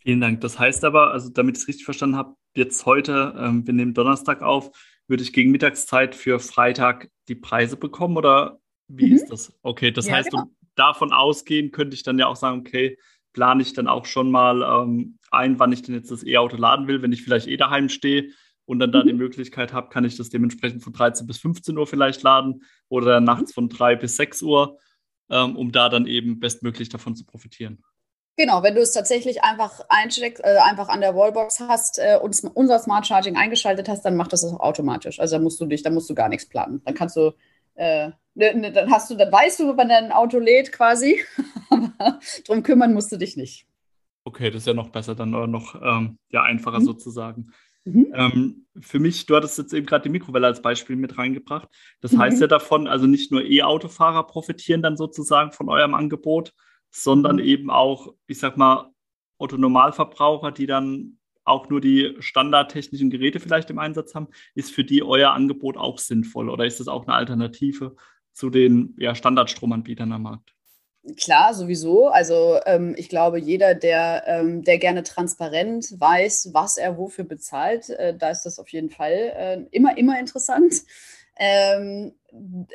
Vielen 0.00 0.20
Dank. 0.20 0.40
Das 0.40 0.58
heißt 0.58 0.84
aber, 0.84 1.12
also 1.12 1.28
damit 1.28 1.56
ich 1.56 1.62
es 1.62 1.68
richtig 1.68 1.84
verstanden 1.84 2.16
habe, 2.16 2.34
jetzt 2.54 2.84
heute, 2.84 3.34
ähm, 3.38 3.66
wir 3.66 3.74
nehmen 3.74 3.94
Donnerstag 3.94 4.42
auf, 4.42 4.72
würde 5.08 5.22
ich 5.22 5.32
gegen 5.32 5.50
Mittagszeit 5.50 6.14
für 6.14 6.38
Freitag 6.38 7.10
die 7.28 7.34
Preise 7.34 7.76
bekommen 7.76 8.16
oder 8.16 8.60
wie 8.88 9.08
mhm. 9.08 9.16
ist 9.16 9.26
das? 9.30 9.52
Okay, 9.62 9.90
das 9.90 10.06
ja, 10.06 10.14
heißt, 10.14 10.30
genau. 10.30 10.50
davon 10.76 11.12
ausgehen 11.12 11.70
könnte 11.70 11.94
ich 11.94 12.02
dann 12.02 12.18
ja 12.18 12.26
auch 12.26 12.36
sagen, 12.36 12.60
okay, 12.60 12.98
plane 13.32 13.62
ich 13.62 13.72
dann 13.72 13.88
auch 13.88 14.04
schon 14.04 14.30
mal 14.30 14.62
ähm, 14.62 15.18
ein, 15.30 15.58
wann 15.58 15.72
ich 15.72 15.82
denn 15.82 15.94
jetzt 15.94 16.10
das 16.10 16.24
E-Auto 16.24 16.56
laden 16.56 16.88
will, 16.88 17.02
wenn 17.02 17.12
ich 17.12 17.22
vielleicht 17.22 17.48
eh 17.48 17.56
daheim 17.56 17.88
stehe 17.88 18.30
und 18.64 18.80
dann 18.80 18.92
da 18.92 19.02
die 19.02 19.12
mhm. 19.12 19.18
Möglichkeit 19.18 19.72
habe, 19.72 19.88
kann 19.88 20.04
ich 20.04 20.16
das 20.16 20.28
dementsprechend 20.28 20.82
von 20.82 20.92
13 20.92 21.26
bis 21.26 21.38
15 21.38 21.76
Uhr 21.76 21.86
vielleicht 21.86 22.22
laden 22.22 22.62
oder 22.88 23.20
nachts 23.20 23.52
von 23.52 23.68
3 23.68 23.96
bis 23.96 24.16
6 24.16 24.42
Uhr, 24.42 24.78
ähm, 25.30 25.56
um 25.56 25.72
da 25.72 25.88
dann 25.88 26.06
eben 26.06 26.38
bestmöglich 26.40 26.88
davon 26.88 27.14
zu 27.14 27.24
profitieren. 27.24 27.82
Genau, 28.38 28.62
wenn 28.62 28.76
du 28.76 28.80
es 28.80 28.92
tatsächlich 28.92 29.42
einfach 29.42 29.80
einsteckst, 29.88 30.44
äh, 30.44 30.58
einfach 30.62 30.88
an 30.88 31.00
der 31.00 31.16
Wallbox 31.16 31.58
hast 31.58 31.98
äh, 31.98 32.16
und 32.22 32.40
unser 32.54 32.78
Smart 32.78 33.04
Charging 33.04 33.36
eingeschaltet 33.36 33.88
hast, 33.88 34.04
dann 34.04 34.14
macht 34.14 34.32
das 34.32 34.44
auch 34.44 34.60
automatisch. 34.60 35.18
Also 35.18 35.36
da 35.36 35.42
musst 35.42 35.60
du 35.60 35.66
dich, 35.66 35.82
da 35.82 35.90
musst 35.90 36.08
du 36.08 36.14
gar 36.14 36.28
nichts 36.28 36.48
planen. 36.48 36.80
Dann 36.84 36.94
kannst 36.94 37.16
du 37.16 37.32
äh, 37.74 38.10
ne, 38.34 38.54
ne, 38.54 38.72
dann 38.72 38.92
hast 38.92 39.10
du, 39.10 39.16
dann 39.16 39.32
weißt 39.32 39.58
du, 39.58 39.76
wann 39.76 39.88
dein 39.88 40.12
Auto 40.12 40.38
lädt 40.38 40.70
quasi. 40.70 41.20
Aber 41.70 42.20
drum 42.46 42.62
kümmern 42.62 42.94
musst 42.94 43.10
du 43.10 43.16
dich 43.16 43.36
nicht. 43.36 43.66
Okay, 44.22 44.50
das 44.50 44.62
ist 44.62 44.66
ja 44.66 44.74
noch 44.74 44.90
besser, 44.90 45.16
dann 45.16 45.30
noch 45.30 45.74
ähm, 45.82 46.18
ja, 46.30 46.44
einfacher 46.44 46.78
mhm. 46.78 46.84
sozusagen. 46.84 47.52
Mhm. 47.84 48.12
Ähm, 48.14 48.66
für 48.80 49.00
mich, 49.00 49.26
du 49.26 49.34
hattest 49.34 49.58
jetzt 49.58 49.72
eben 49.72 49.86
gerade 49.86 50.04
die 50.04 50.10
Mikrowelle 50.10 50.46
als 50.46 50.62
Beispiel 50.62 50.94
mit 50.94 51.18
reingebracht. 51.18 51.68
Das 52.00 52.12
mhm. 52.12 52.20
heißt 52.20 52.40
ja 52.40 52.46
davon, 52.46 52.86
also 52.86 53.08
nicht 53.08 53.32
nur 53.32 53.42
E-Autofahrer 53.42 54.28
profitieren 54.28 54.82
dann 54.82 54.96
sozusagen 54.96 55.50
von 55.50 55.68
eurem 55.68 55.94
Angebot, 55.94 56.52
sondern 56.90 57.38
eben 57.38 57.70
auch, 57.70 58.14
ich 58.26 58.38
sag 58.38 58.56
mal, 58.56 58.92
Otto-Normalverbraucher, 59.38 60.52
die 60.52 60.66
dann 60.66 61.18
auch 61.44 61.68
nur 61.68 61.80
die 61.80 62.14
standardtechnischen 62.18 63.10
Geräte 63.10 63.40
vielleicht 63.40 63.70
im 63.70 63.78
Einsatz 63.78 64.14
haben, 64.14 64.28
ist 64.54 64.72
für 64.72 64.84
die 64.84 65.02
euer 65.02 65.32
Angebot 65.32 65.76
auch 65.76 65.98
sinnvoll 65.98 66.50
oder 66.50 66.66
ist 66.66 66.78
das 66.78 66.88
auch 66.88 67.06
eine 67.06 67.16
Alternative 67.16 67.96
zu 68.32 68.50
den 68.50 68.94
ja, 68.98 69.14
Standardstromanbietern 69.14 70.12
am 70.12 70.22
Markt? 70.22 70.54
Klar, 71.16 71.54
sowieso. 71.54 72.08
Also 72.08 72.60
ähm, 72.66 72.94
ich 72.98 73.08
glaube, 73.08 73.38
jeder, 73.38 73.74
der, 73.74 74.24
ähm, 74.26 74.62
der 74.62 74.78
gerne 74.78 75.02
transparent 75.02 75.98
weiß, 75.98 76.50
was 76.52 76.76
er 76.76 76.98
wofür 76.98 77.24
bezahlt, 77.24 77.88
äh, 77.90 78.16
da 78.16 78.30
ist 78.30 78.42
das 78.42 78.58
auf 78.58 78.68
jeden 78.68 78.90
Fall 78.90 79.12
äh, 79.12 79.60
immer, 79.70 79.96
immer 79.96 80.20
interessant. 80.20 80.74
Ähm, 81.38 82.17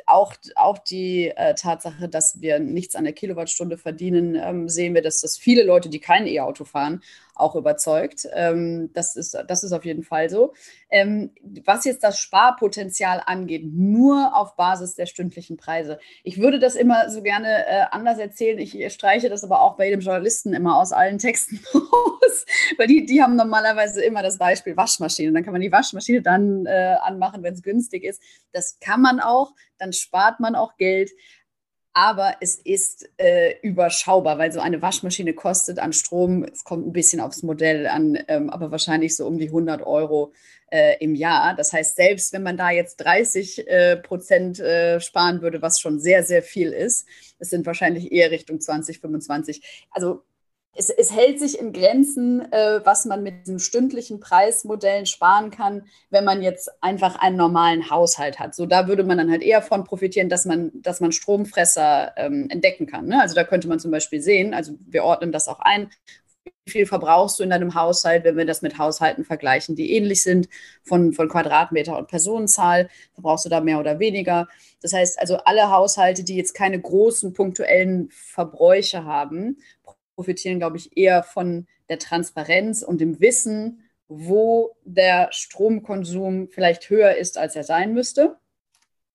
auch, 0.06 0.34
auch 0.56 0.78
die 0.78 1.28
äh, 1.28 1.54
Tatsache, 1.54 2.08
dass 2.08 2.40
wir 2.40 2.58
nichts 2.58 2.96
an 2.96 3.04
der 3.04 3.12
Kilowattstunde 3.12 3.78
verdienen, 3.78 4.34
ähm, 4.34 4.68
sehen 4.68 4.94
wir, 4.94 5.02
dass 5.02 5.20
das 5.20 5.38
viele 5.38 5.62
Leute, 5.62 5.88
die 5.88 6.00
kein 6.00 6.26
E-Auto 6.26 6.64
fahren, 6.64 7.02
auch 7.34 7.56
überzeugt. 7.56 8.28
Ähm, 8.32 8.90
das, 8.92 9.16
ist, 9.16 9.36
das 9.48 9.64
ist 9.64 9.72
auf 9.72 9.84
jeden 9.84 10.02
Fall 10.02 10.30
so. 10.30 10.54
Ähm, 10.90 11.30
was 11.64 11.84
jetzt 11.84 12.04
das 12.04 12.18
Sparpotenzial 12.18 13.22
angeht, 13.24 13.64
nur 13.64 14.36
auf 14.36 14.56
Basis 14.56 14.94
der 14.94 15.06
stündlichen 15.06 15.56
Preise. 15.56 15.98
Ich 16.22 16.38
würde 16.38 16.58
das 16.58 16.74
immer 16.76 17.10
so 17.10 17.22
gerne 17.22 17.66
äh, 17.66 17.84
anders 17.90 18.18
erzählen. 18.18 18.58
Ich 18.58 18.92
streiche 18.92 19.28
das 19.28 19.44
aber 19.44 19.60
auch 19.60 19.76
bei 19.76 19.86
jedem 19.86 20.00
Journalisten 20.00 20.54
immer 20.54 20.78
aus 20.78 20.92
allen 20.92 21.18
Texten 21.18 21.60
aus, 21.72 22.46
weil 22.76 22.86
die, 22.86 23.04
die 23.04 23.22
haben 23.22 23.36
normalerweise 23.36 24.02
immer 24.02 24.22
das 24.22 24.38
Beispiel 24.38 24.76
Waschmaschine. 24.76 25.32
Dann 25.32 25.44
kann 25.44 25.52
man 25.52 25.62
die 25.62 25.72
Waschmaschine 25.72 26.22
dann 26.22 26.66
äh, 26.66 26.96
anmachen, 27.02 27.42
wenn 27.42 27.54
es 27.54 27.62
günstig 27.62 28.04
ist. 28.04 28.22
Das 28.52 28.78
kann 28.80 29.00
man 29.00 29.20
auch, 29.20 29.52
dann 29.78 29.92
spart 29.92 30.40
man 30.40 30.54
auch 30.54 30.76
Geld 30.76 31.10
aber 31.94 32.36
es 32.40 32.56
ist 32.56 33.08
äh, 33.18 33.54
überschaubar, 33.62 34.36
weil 34.36 34.50
so 34.50 34.58
eine 34.58 34.82
Waschmaschine 34.82 35.32
kostet 35.32 35.78
an 35.78 35.92
Strom, 35.92 36.42
es 36.42 36.64
kommt 36.64 36.86
ein 36.86 36.92
bisschen 36.92 37.20
aufs 37.20 37.44
Modell 37.44 37.86
an, 37.86 38.18
ähm, 38.26 38.50
aber 38.50 38.72
wahrscheinlich 38.72 39.14
so 39.14 39.26
um 39.26 39.38
die 39.38 39.46
100 39.46 39.80
Euro 39.86 40.32
äh, 40.72 40.96
im 40.98 41.14
Jahr. 41.14 41.54
Das 41.54 41.72
heißt, 41.72 41.94
selbst 41.94 42.32
wenn 42.32 42.42
man 42.42 42.56
da 42.56 42.70
jetzt 42.70 42.96
30 42.96 43.68
äh, 43.68 43.96
Prozent 43.96 44.58
äh, 44.58 45.00
sparen 45.00 45.40
würde, 45.40 45.62
was 45.62 45.78
schon 45.78 46.00
sehr, 46.00 46.24
sehr 46.24 46.42
viel 46.42 46.72
ist, 46.72 47.06
es 47.38 47.50
sind 47.50 47.64
wahrscheinlich 47.64 48.10
eher 48.10 48.32
Richtung 48.32 48.60
20, 48.60 48.98
25. 48.98 49.86
Also 49.92 50.24
es, 50.74 50.90
es, 50.90 51.12
hält 51.12 51.38
sich 51.38 51.58
in 51.58 51.72
Grenzen, 51.72 52.40
äh, 52.52 52.80
was 52.84 53.04
man 53.04 53.22
mit 53.22 53.46
diesen 53.46 53.58
stündlichen 53.58 54.20
Preismodellen 54.20 55.06
sparen 55.06 55.50
kann, 55.50 55.86
wenn 56.10 56.24
man 56.24 56.42
jetzt 56.42 56.70
einfach 56.82 57.16
einen 57.16 57.36
normalen 57.36 57.90
Haushalt 57.90 58.38
hat. 58.38 58.54
So, 58.54 58.66
da 58.66 58.88
würde 58.88 59.04
man 59.04 59.18
dann 59.18 59.30
halt 59.30 59.42
eher 59.42 59.62
von 59.62 59.84
profitieren, 59.84 60.28
dass 60.28 60.44
man, 60.44 60.70
dass 60.74 61.00
man 61.00 61.12
Stromfresser 61.12 62.12
ähm, 62.16 62.48
entdecken 62.50 62.86
kann. 62.86 63.06
Ne? 63.06 63.20
Also 63.20 63.34
da 63.34 63.44
könnte 63.44 63.68
man 63.68 63.78
zum 63.78 63.90
Beispiel 63.90 64.20
sehen, 64.20 64.54
also 64.54 64.74
wir 64.86 65.04
ordnen 65.04 65.32
das 65.32 65.48
auch 65.48 65.60
ein, 65.60 65.90
wie 66.66 66.70
viel 66.70 66.86
verbrauchst 66.86 67.38
du 67.38 67.42
in 67.42 67.50
deinem 67.50 67.74
Haushalt, 67.74 68.24
wenn 68.24 68.36
wir 68.36 68.46
das 68.46 68.62
mit 68.62 68.78
Haushalten 68.78 69.24
vergleichen, 69.24 69.76
die 69.76 69.92
ähnlich 69.92 70.22
sind 70.22 70.48
von, 70.82 71.12
von 71.12 71.28
Quadratmeter 71.28 71.96
und 71.96 72.08
Personenzahl, 72.08 72.88
verbrauchst 73.12 73.44
du 73.44 73.48
da 73.50 73.60
mehr 73.60 73.80
oder 73.80 73.98
weniger. 73.98 74.48
Das 74.80 74.92
heißt 74.92 75.18
also, 75.18 75.36
alle 75.44 75.70
Haushalte, 75.70 76.24
die 76.24 76.36
jetzt 76.36 76.54
keine 76.54 76.80
großen 76.80 77.32
punktuellen 77.32 78.08
Verbräuche 78.10 79.04
haben 79.04 79.58
profitieren, 80.14 80.58
glaube 80.58 80.76
ich, 80.76 80.96
eher 80.96 81.22
von 81.22 81.66
der 81.88 81.98
Transparenz 81.98 82.82
und 82.82 83.00
dem 83.00 83.20
Wissen, 83.20 83.82
wo 84.08 84.76
der 84.84 85.28
Stromkonsum 85.32 86.48
vielleicht 86.50 86.88
höher 86.90 87.16
ist, 87.16 87.38
als 87.38 87.56
er 87.56 87.64
sein 87.64 87.92
müsste. 87.92 88.36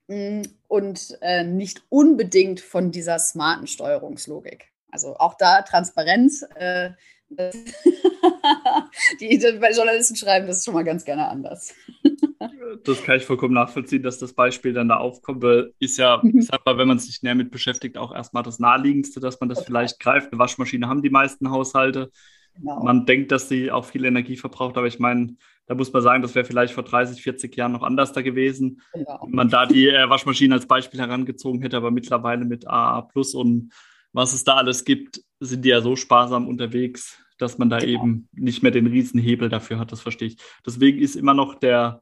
Mm, 0.08 0.42
und 0.68 1.18
äh, 1.22 1.44
nicht 1.44 1.84
unbedingt 1.90 2.60
von 2.60 2.92
dieser 2.92 3.20
smarten 3.20 3.68
Steuerungslogik. 3.68 4.72
Also 4.92 5.16
auch 5.18 5.36
da 5.36 5.62
Transparenz. 5.62 6.44
Äh, 6.56 6.92
die, 9.20 9.38
die 9.38 9.38
Journalisten 9.38 10.16
schreiben 10.16 10.48
das 10.48 10.64
schon 10.64 10.74
mal 10.74 10.84
ganz 10.84 11.06
gerne 11.06 11.28
anders 11.28 11.76
das 12.84 13.04
kann 13.04 13.18
ich 13.18 13.26
vollkommen 13.26 13.54
nachvollziehen, 13.54 14.04
dass 14.04 14.20
das 14.20 14.34
Beispiel 14.34 14.74
dann 14.74 14.90
da 14.90 14.98
aufkommt. 14.98 15.44
Weil 15.44 15.74
ist 15.80 15.98
ja, 15.98 16.22
ich 16.24 16.48
sag 16.48 16.66
mal, 16.66 16.78
wenn 16.78 16.88
man 16.88 17.00
sich 17.00 17.22
näher 17.24 17.36
mit 17.36 17.52
beschäftigt, 17.52 17.98
auch 17.98 18.14
erstmal 18.14 18.44
das 18.44 18.60
Naheliegendste, 18.60 19.20
dass 19.20 19.40
man 19.40 19.50
das 19.50 19.64
vielleicht 19.64 20.00
greift. 20.00 20.32
Eine 20.32 20.40
Waschmaschine 20.40 20.88
haben 20.88 21.02
die 21.02 21.10
meisten 21.10 21.52
Haushalte. 21.52 22.12
Genau. 22.56 22.84
Man 22.84 23.06
denkt, 23.06 23.32
dass 23.32 23.48
sie 23.48 23.72
auch 23.72 23.86
viel 23.86 24.06
Energie 24.06 24.36
verbraucht, 24.36 24.78
aber 24.78 24.88
ich 24.88 25.00
meine, 25.00 25.36
da 25.68 25.76
muss 25.76 25.94
man 25.94 26.02
sagen, 26.02 26.22
das 26.22 26.36
wäre 26.36 26.46
vielleicht 26.46 26.74
vor 26.74 26.84
30, 26.84 27.22
40 27.22 27.56
Jahren 27.56 27.72
noch 27.72 27.84
anders 27.84 28.12
da 28.12 28.22
gewesen. 28.22 28.82
Genau. 28.94 29.22
Wenn 29.24 29.36
man 29.36 29.50
da 29.50 29.66
die 29.66 29.88
äh, 29.88 30.10
Waschmaschine 30.10 30.56
als 30.56 30.68
Beispiel 30.68 31.00
herangezogen 31.00 31.62
hätte, 31.62 31.78
aber 31.78 31.92
mittlerweile 31.92 32.44
mit 32.46 32.68
AA 32.68 33.02
Plus 33.02 33.34
und 33.36 33.72
was 34.12 34.34
es 34.34 34.44
da 34.44 34.56
alles 34.56 34.84
gibt, 34.84 35.22
sind 35.40 35.64
die 35.64 35.70
ja 35.70 35.82
so 35.82 35.96
sparsam 35.96 36.48
unterwegs, 36.48 37.24
dass 37.38 37.58
man 37.58 37.70
da 37.70 37.78
genau. 37.78 38.04
eben 38.04 38.30
nicht 38.34 38.64
mehr 38.64 38.72
den 38.72 38.88
Riesenhebel 38.88 39.50
dafür 39.50 39.80
hat. 39.80 39.92
Das 39.92 40.02
verstehe 40.02 40.30
ich. 40.30 40.38
Deswegen 40.66 41.00
ist 41.00 41.16
immer 41.16 41.36
noch 41.36 41.56
der 41.56 42.02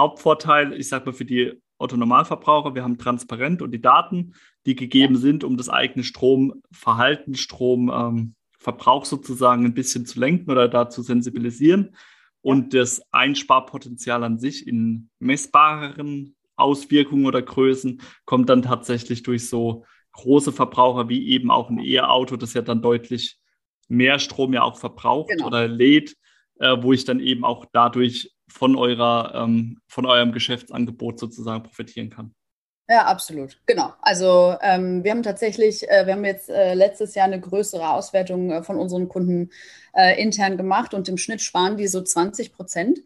Hauptvorteil, 0.00 0.72
ich 0.72 0.88
sage 0.88 1.06
mal 1.06 1.12
für 1.12 1.24
die 1.24 1.52
Otto-Normalverbraucher, 1.78 2.74
wir 2.74 2.82
haben 2.82 2.98
transparent 2.98 3.62
und 3.62 3.70
die 3.70 3.80
Daten, 3.80 4.34
die 4.66 4.74
gegeben 4.74 5.14
ja. 5.14 5.20
sind, 5.20 5.44
um 5.44 5.56
das 5.56 5.68
eigene 5.68 6.04
Stromverhalten, 6.04 7.34
Stromverbrauch 7.34 9.02
ähm, 9.02 9.08
sozusagen 9.08 9.64
ein 9.64 9.74
bisschen 9.74 10.04
zu 10.06 10.20
lenken 10.20 10.50
oder 10.50 10.68
da 10.68 10.90
zu 10.90 11.02
sensibilisieren. 11.02 11.96
Und 12.42 12.74
das 12.74 13.02
Einsparpotenzial 13.12 14.24
an 14.24 14.38
sich 14.38 14.66
in 14.66 15.10
messbareren 15.18 16.36
Auswirkungen 16.56 17.26
oder 17.26 17.42
Größen 17.42 18.00
kommt 18.24 18.48
dann 18.48 18.62
tatsächlich 18.62 19.22
durch 19.22 19.48
so 19.48 19.84
große 20.12 20.52
Verbraucher 20.52 21.08
wie 21.08 21.28
eben 21.28 21.50
auch 21.50 21.70
ein 21.70 21.78
E-Auto, 21.78 22.36
das 22.36 22.54
ja 22.54 22.62
dann 22.62 22.82
deutlich 22.82 23.38
mehr 23.88 24.18
Strom 24.18 24.52
ja 24.52 24.62
auch 24.62 24.78
verbraucht 24.78 25.30
genau. 25.30 25.46
oder 25.46 25.68
lädt, 25.68 26.16
äh, 26.58 26.76
wo 26.80 26.92
ich 26.92 27.04
dann 27.04 27.20
eben 27.20 27.44
auch 27.44 27.66
dadurch 27.72 28.32
von, 28.50 28.76
eurer, 28.76 29.32
ähm, 29.34 29.80
von 29.88 30.06
eurem 30.06 30.32
Geschäftsangebot 30.32 31.18
sozusagen 31.18 31.62
profitieren 31.62 32.10
kann. 32.10 32.34
Ja, 32.88 33.04
absolut. 33.04 33.60
Genau. 33.66 33.94
Also 34.02 34.56
ähm, 34.62 35.04
wir 35.04 35.12
haben 35.12 35.22
tatsächlich, 35.22 35.88
äh, 35.88 36.06
wir 36.06 36.14
haben 36.14 36.24
jetzt 36.24 36.50
äh, 36.50 36.74
letztes 36.74 37.14
Jahr 37.14 37.26
eine 37.26 37.40
größere 37.40 37.88
Auswertung 37.88 38.50
äh, 38.50 38.62
von 38.64 38.76
unseren 38.76 39.08
Kunden 39.08 39.50
äh, 39.94 40.20
intern 40.20 40.56
gemacht 40.56 40.92
und 40.92 41.08
im 41.08 41.16
Schnitt 41.16 41.40
sparen 41.40 41.76
die 41.76 41.86
so 41.86 42.02
20 42.02 42.52
Prozent 42.52 42.98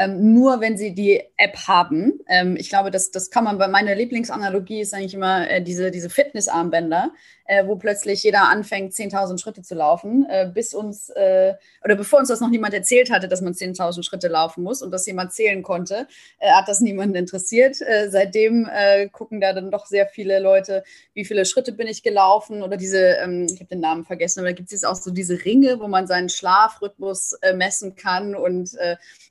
ähm, 0.00 0.32
nur 0.32 0.60
wenn 0.60 0.78
sie 0.78 0.94
die 0.94 1.22
App 1.36 1.68
haben. 1.68 2.20
Ähm, 2.26 2.56
ich 2.56 2.70
glaube, 2.70 2.90
das, 2.90 3.10
das 3.10 3.30
kann 3.30 3.44
man 3.44 3.58
bei 3.58 3.68
meiner 3.68 3.94
Lieblingsanalogie 3.94 4.80
ist 4.80 4.94
eigentlich 4.94 5.14
immer 5.14 5.48
äh, 5.48 5.62
diese, 5.62 5.90
diese 5.90 6.10
Fitnessarmbänder, 6.10 7.12
äh, 7.50 7.66
wo 7.66 7.74
plötzlich 7.74 8.22
jeder 8.22 8.48
anfängt, 8.48 8.92
10.000 8.92 9.40
Schritte 9.40 9.62
zu 9.62 9.74
laufen, 9.74 10.24
äh, 10.30 10.48
bis 10.54 10.72
uns, 10.72 11.10
äh, 11.10 11.54
oder 11.84 11.96
bevor 11.96 12.20
uns 12.20 12.28
das 12.28 12.40
noch 12.40 12.48
niemand 12.48 12.74
erzählt 12.74 13.10
hatte, 13.10 13.26
dass 13.26 13.40
man 13.40 13.54
10.000 13.54 14.04
Schritte 14.04 14.28
laufen 14.28 14.62
muss 14.62 14.82
und 14.82 14.92
dass 14.92 15.04
jemand 15.04 15.32
zählen 15.32 15.64
konnte, 15.64 16.06
äh, 16.38 16.52
hat 16.52 16.68
das 16.68 16.80
niemanden 16.80 17.16
interessiert. 17.16 17.80
Äh, 17.80 18.08
seitdem 18.08 18.68
gucken 19.12 19.40
da 19.40 19.52
dann 19.52 19.70
doch 19.70 19.86
sehr 19.86 20.06
viele 20.06 20.38
Leute, 20.38 20.84
wie 21.12 21.24
viele 21.24 21.44
Schritte 21.44 21.72
bin 21.72 21.88
ich 21.88 22.04
gelaufen 22.04 22.62
oder 22.62 22.76
diese, 22.76 23.16
ähm, 23.16 23.46
ich 23.52 23.58
habe 23.58 23.68
den 23.68 23.80
Namen 23.80 24.04
vergessen, 24.04 24.40
aber 24.40 24.50
da 24.50 24.54
gibt 24.54 24.68
es 24.68 24.72
jetzt 24.72 24.86
auch 24.86 24.94
so 24.94 25.10
diese 25.10 25.44
Ringe, 25.44 25.80
wo 25.80 25.88
man 25.88 26.06
seinen 26.06 26.28
Schlafrhythmus 26.28 27.36
messen 27.54 27.96
kann 27.96 28.34
und 28.34 28.76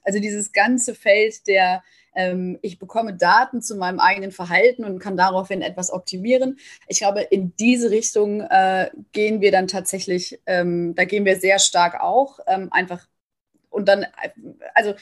also 0.04 0.20
dieses 0.20 0.52
ganze 0.52 0.96
Feld 0.96 1.48
der 1.48 1.84
ich 2.62 2.80
bekomme 2.80 3.14
Daten 3.14 3.62
zu 3.62 3.76
meinem 3.76 4.00
eigenen 4.00 4.32
Verhalten 4.32 4.84
und 4.84 5.00
kann 5.00 5.16
daraufhin 5.16 5.62
etwas 5.62 5.92
optimieren. 5.92 6.58
Ich 6.88 7.00
glaube, 7.00 7.22
in 7.22 7.56
diese 7.58 7.92
Richtung 7.92 8.42
äh, 8.42 8.90
gehen 9.12 9.42
wir 9.42 9.52
dann 9.52 9.68
tatsächlich, 9.68 10.40
ähm, 10.46 10.96
da 10.96 11.06
gehen 11.06 11.26
wir 11.26 11.40
sehr 11.40 11.60
stark 11.60 12.02
auch, 12.02 12.40
ähm, 12.48 12.70
einfach 12.72 13.08
und 13.70 13.88
dann, 13.88 14.06
also 14.74 14.96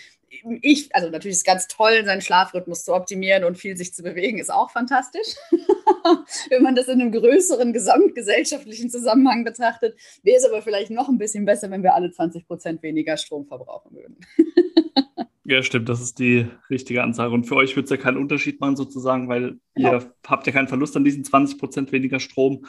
ich, 0.62 0.94
also 0.94 1.10
natürlich 1.10 1.34
ist 1.34 1.40
es 1.40 1.44
ganz 1.46 1.68
toll, 1.68 2.04
seinen 2.06 2.22
Schlafrhythmus 2.22 2.84
zu 2.84 2.94
optimieren 2.94 3.44
und 3.44 3.58
viel 3.58 3.78
sich 3.78 3.94
zu 3.94 4.04
bewegen, 4.04 4.40
ist 4.40 4.52
auch 4.52 4.72
fantastisch. 4.72 5.36
Wenn 6.50 6.64
man 6.64 6.76
das 6.76 6.88
in 6.88 7.02
einem 7.02 7.12
größeren 7.12 7.74
gesamtgesellschaftlichen 7.74 8.90
Zusammenhang 8.90 9.46
betrachtet, 9.46 9.98
wäre 10.24 10.38
es 10.38 10.46
aber 10.46 10.62
vielleicht 10.62 10.92
noch 10.92 11.08
ein 11.08 11.18
bisschen 11.18 11.46
besser, 11.46 11.72
wenn 11.72 11.84
wir 11.84 11.96
alle 11.96 12.12
20 12.12 12.46
Prozent 12.46 12.84
weniger 12.84 13.18
Strom 13.18 13.48
verbrauchen 13.48 13.96
würden. 13.96 14.20
Ja, 15.50 15.64
stimmt, 15.64 15.88
das 15.88 16.02
ist 16.02 16.20
die 16.20 16.46
richtige 16.70 17.02
Ansage. 17.04 17.34
Und 17.34 17.46
für 17.46 17.56
euch 17.56 17.74
wird 17.78 17.86
es 17.86 17.90
ja 17.90 17.96
keinen 17.96 18.18
Unterschied 18.18 18.60
machen, 18.60 18.76
sozusagen, 18.76 19.30
weil 19.30 19.58
genau. 19.76 19.94
ihr 19.94 20.14
habt 20.28 20.46
ja 20.46 20.52
keinen 20.52 20.68
Verlust 20.68 20.98
an 20.98 21.06
diesen 21.06 21.24
20 21.24 21.58
Prozent 21.58 21.94
weniger 21.94 22.20
Strom, 22.20 22.66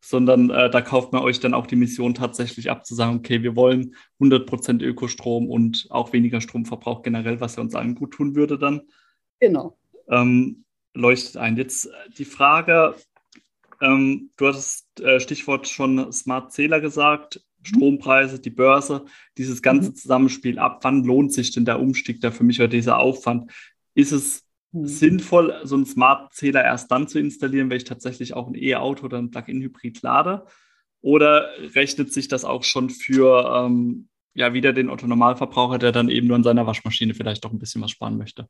sondern 0.00 0.48
äh, 0.48 0.70
da 0.70 0.80
kauft 0.80 1.12
man 1.12 1.20
euch 1.22 1.40
dann 1.40 1.52
auch 1.52 1.66
die 1.66 1.76
Mission 1.76 2.14
tatsächlich 2.14 2.70
ab, 2.70 2.86
zu 2.86 2.94
sagen, 2.94 3.18
okay, 3.18 3.42
wir 3.42 3.54
wollen 3.54 3.96
100 4.18 4.46
Prozent 4.46 4.80
Ökostrom 4.80 5.50
und 5.50 5.88
auch 5.90 6.14
weniger 6.14 6.40
Stromverbrauch 6.40 7.02
generell, 7.02 7.42
was 7.42 7.56
ja 7.56 7.62
uns 7.62 7.74
allen 7.74 7.96
gut 7.96 8.12
tun 8.12 8.34
würde 8.34 8.56
dann. 8.56 8.80
Genau. 9.38 9.76
Ähm, 10.08 10.64
leuchtet 10.94 11.36
ein. 11.36 11.58
Jetzt 11.58 11.84
äh, 11.84 11.90
die 12.16 12.24
Frage, 12.24 12.94
ähm, 13.82 14.30
du 14.38 14.46
hattest 14.46 15.02
äh, 15.02 15.20
Stichwort 15.20 15.68
schon 15.68 16.10
Smart 16.12 16.50
Zähler 16.50 16.80
gesagt. 16.80 17.44
Strompreise, 17.62 18.40
die 18.40 18.50
Börse, 18.50 19.04
dieses 19.38 19.62
ganze 19.62 19.90
mhm. 19.90 19.94
Zusammenspiel, 19.94 20.58
ab 20.58 20.80
wann 20.82 21.04
lohnt 21.04 21.32
sich 21.32 21.52
denn 21.52 21.64
der 21.64 21.80
Umstieg 21.80 22.20
da 22.20 22.30
für 22.30 22.44
mich 22.44 22.58
oder 22.60 22.68
dieser 22.68 22.98
Aufwand? 22.98 23.50
Ist 23.94 24.12
es 24.12 24.44
mhm. 24.72 24.86
sinnvoll, 24.86 25.60
so 25.64 25.76
einen 25.76 25.86
Smart-Zähler 25.86 26.64
erst 26.64 26.90
dann 26.90 27.08
zu 27.08 27.18
installieren, 27.18 27.70
wenn 27.70 27.76
ich 27.76 27.84
tatsächlich 27.84 28.34
auch 28.34 28.48
ein 28.48 28.54
E-Auto 28.54 29.04
oder 29.04 29.18
ein 29.18 29.30
Plug-in-Hybrid 29.30 30.02
lade? 30.02 30.46
Oder 31.00 31.48
rechnet 31.74 32.12
sich 32.12 32.28
das 32.28 32.44
auch 32.44 32.62
schon 32.62 32.88
für 32.88 33.64
ähm, 33.66 34.08
ja 34.34 34.54
wieder 34.54 34.72
den 34.72 34.88
Otto-Normalverbraucher, 34.88 35.78
der 35.78 35.92
dann 35.92 36.08
eben 36.08 36.28
nur 36.28 36.36
an 36.36 36.44
seiner 36.44 36.66
Waschmaschine 36.66 37.14
vielleicht 37.14 37.44
doch 37.44 37.52
ein 37.52 37.58
bisschen 37.58 37.82
was 37.82 37.90
sparen 37.90 38.16
möchte? 38.16 38.48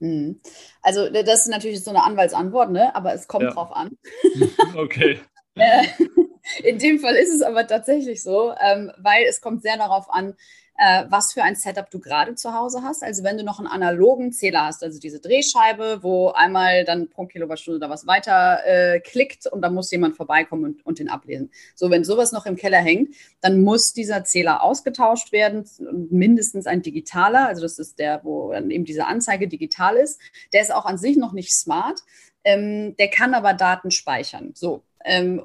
Mhm. 0.00 0.40
Also 0.82 1.08
das 1.10 1.42
ist 1.42 1.48
natürlich 1.48 1.82
so 1.84 1.90
eine 1.90 2.02
Anwaltsantwort, 2.02 2.72
ne? 2.72 2.94
aber 2.94 3.14
es 3.14 3.28
kommt 3.28 3.44
ja. 3.44 3.52
drauf 3.52 3.74
an. 3.74 3.90
okay. 4.76 5.20
In 6.62 6.78
dem 6.78 6.98
Fall 6.98 7.14
ist 7.14 7.32
es 7.32 7.42
aber 7.42 7.66
tatsächlich 7.66 8.22
so, 8.22 8.52
ähm, 8.60 8.92
weil 8.98 9.24
es 9.28 9.40
kommt 9.40 9.62
sehr 9.62 9.76
darauf 9.76 10.12
an, 10.12 10.34
äh, 10.78 11.04
was 11.08 11.32
für 11.32 11.42
ein 11.42 11.54
Setup 11.54 11.90
du 11.90 12.00
gerade 12.00 12.34
zu 12.34 12.54
Hause 12.54 12.82
hast. 12.82 13.04
Also 13.04 13.22
wenn 13.22 13.36
du 13.36 13.44
noch 13.44 13.58
einen 13.58 13.68
analogen 13.68 14.32
Zähler 14.32 14.66
hast, 14.66 14.82
also 14.82 14.98
diese 14.98 15.20
Drehscheibe, 15.20 16.02
wo 16.02 16.30
einmal 16.30 16.84
dann 16.84 17.08
pro 17.08 17.26
Kilowattstunde 17.26 17.78
da 17.78 17.90
was 17.90 18.06
weiter 18.06 18.60
äh, 18.64 19.00
klickt 19.00 19.46
und 19.46 19.62
dann 19.62 19.74
muss 19.74 19.90
jemand 19.90 20.16
vorbeikommen 20.16 20.64
und, 20.64 20.86
und 20.86 20.98
den 20.98 21.08
ablesen. 21.08 21.50
So, 21.74 21.90
wenn 21.90 22.04
sowas 22.04 22.32
noch 22.32 22.46
im 22.46 22.56
Keller 22.56 22.78
hängt, 22.78 23.14
dann 23.40 23.62
muss 23.62 23.92
dieser 23.92 24.24
Zähler 24.24 24.62
ausgetauscht 24.62 25.30
werden, 25.30 25.64
mindestens 26.10 26.66
ein 26.66 26.82
digitaler, 26.82 27.46
also 27.46 27.62
das 27.62 27.78
ist 27.78 27.98
der, 27.98 28.24
wo 28.24 28.52
dann 28.52 28.70
eben 28.70 28.84
diese 28.84 29.06
Anzeige 29.06 29.48
digital 29.48 29.96
ist. 29.96 30.20
Der 30.52 30.62
ist 30.62 30.72
auch 30.72 30.86
an 30.86 30.98
sich 30.98 31.16
noch 31.16 31.32
nicht 31.32 31.52
smart. 31.52 32.00
Ähm, 32.44 32.96
der 32.96 33.08
kann 33.08 33.34
aber 33.34 33.54
Daten 33.54 33.92
speichern. 33.92 34.50
So, 34.54 34.82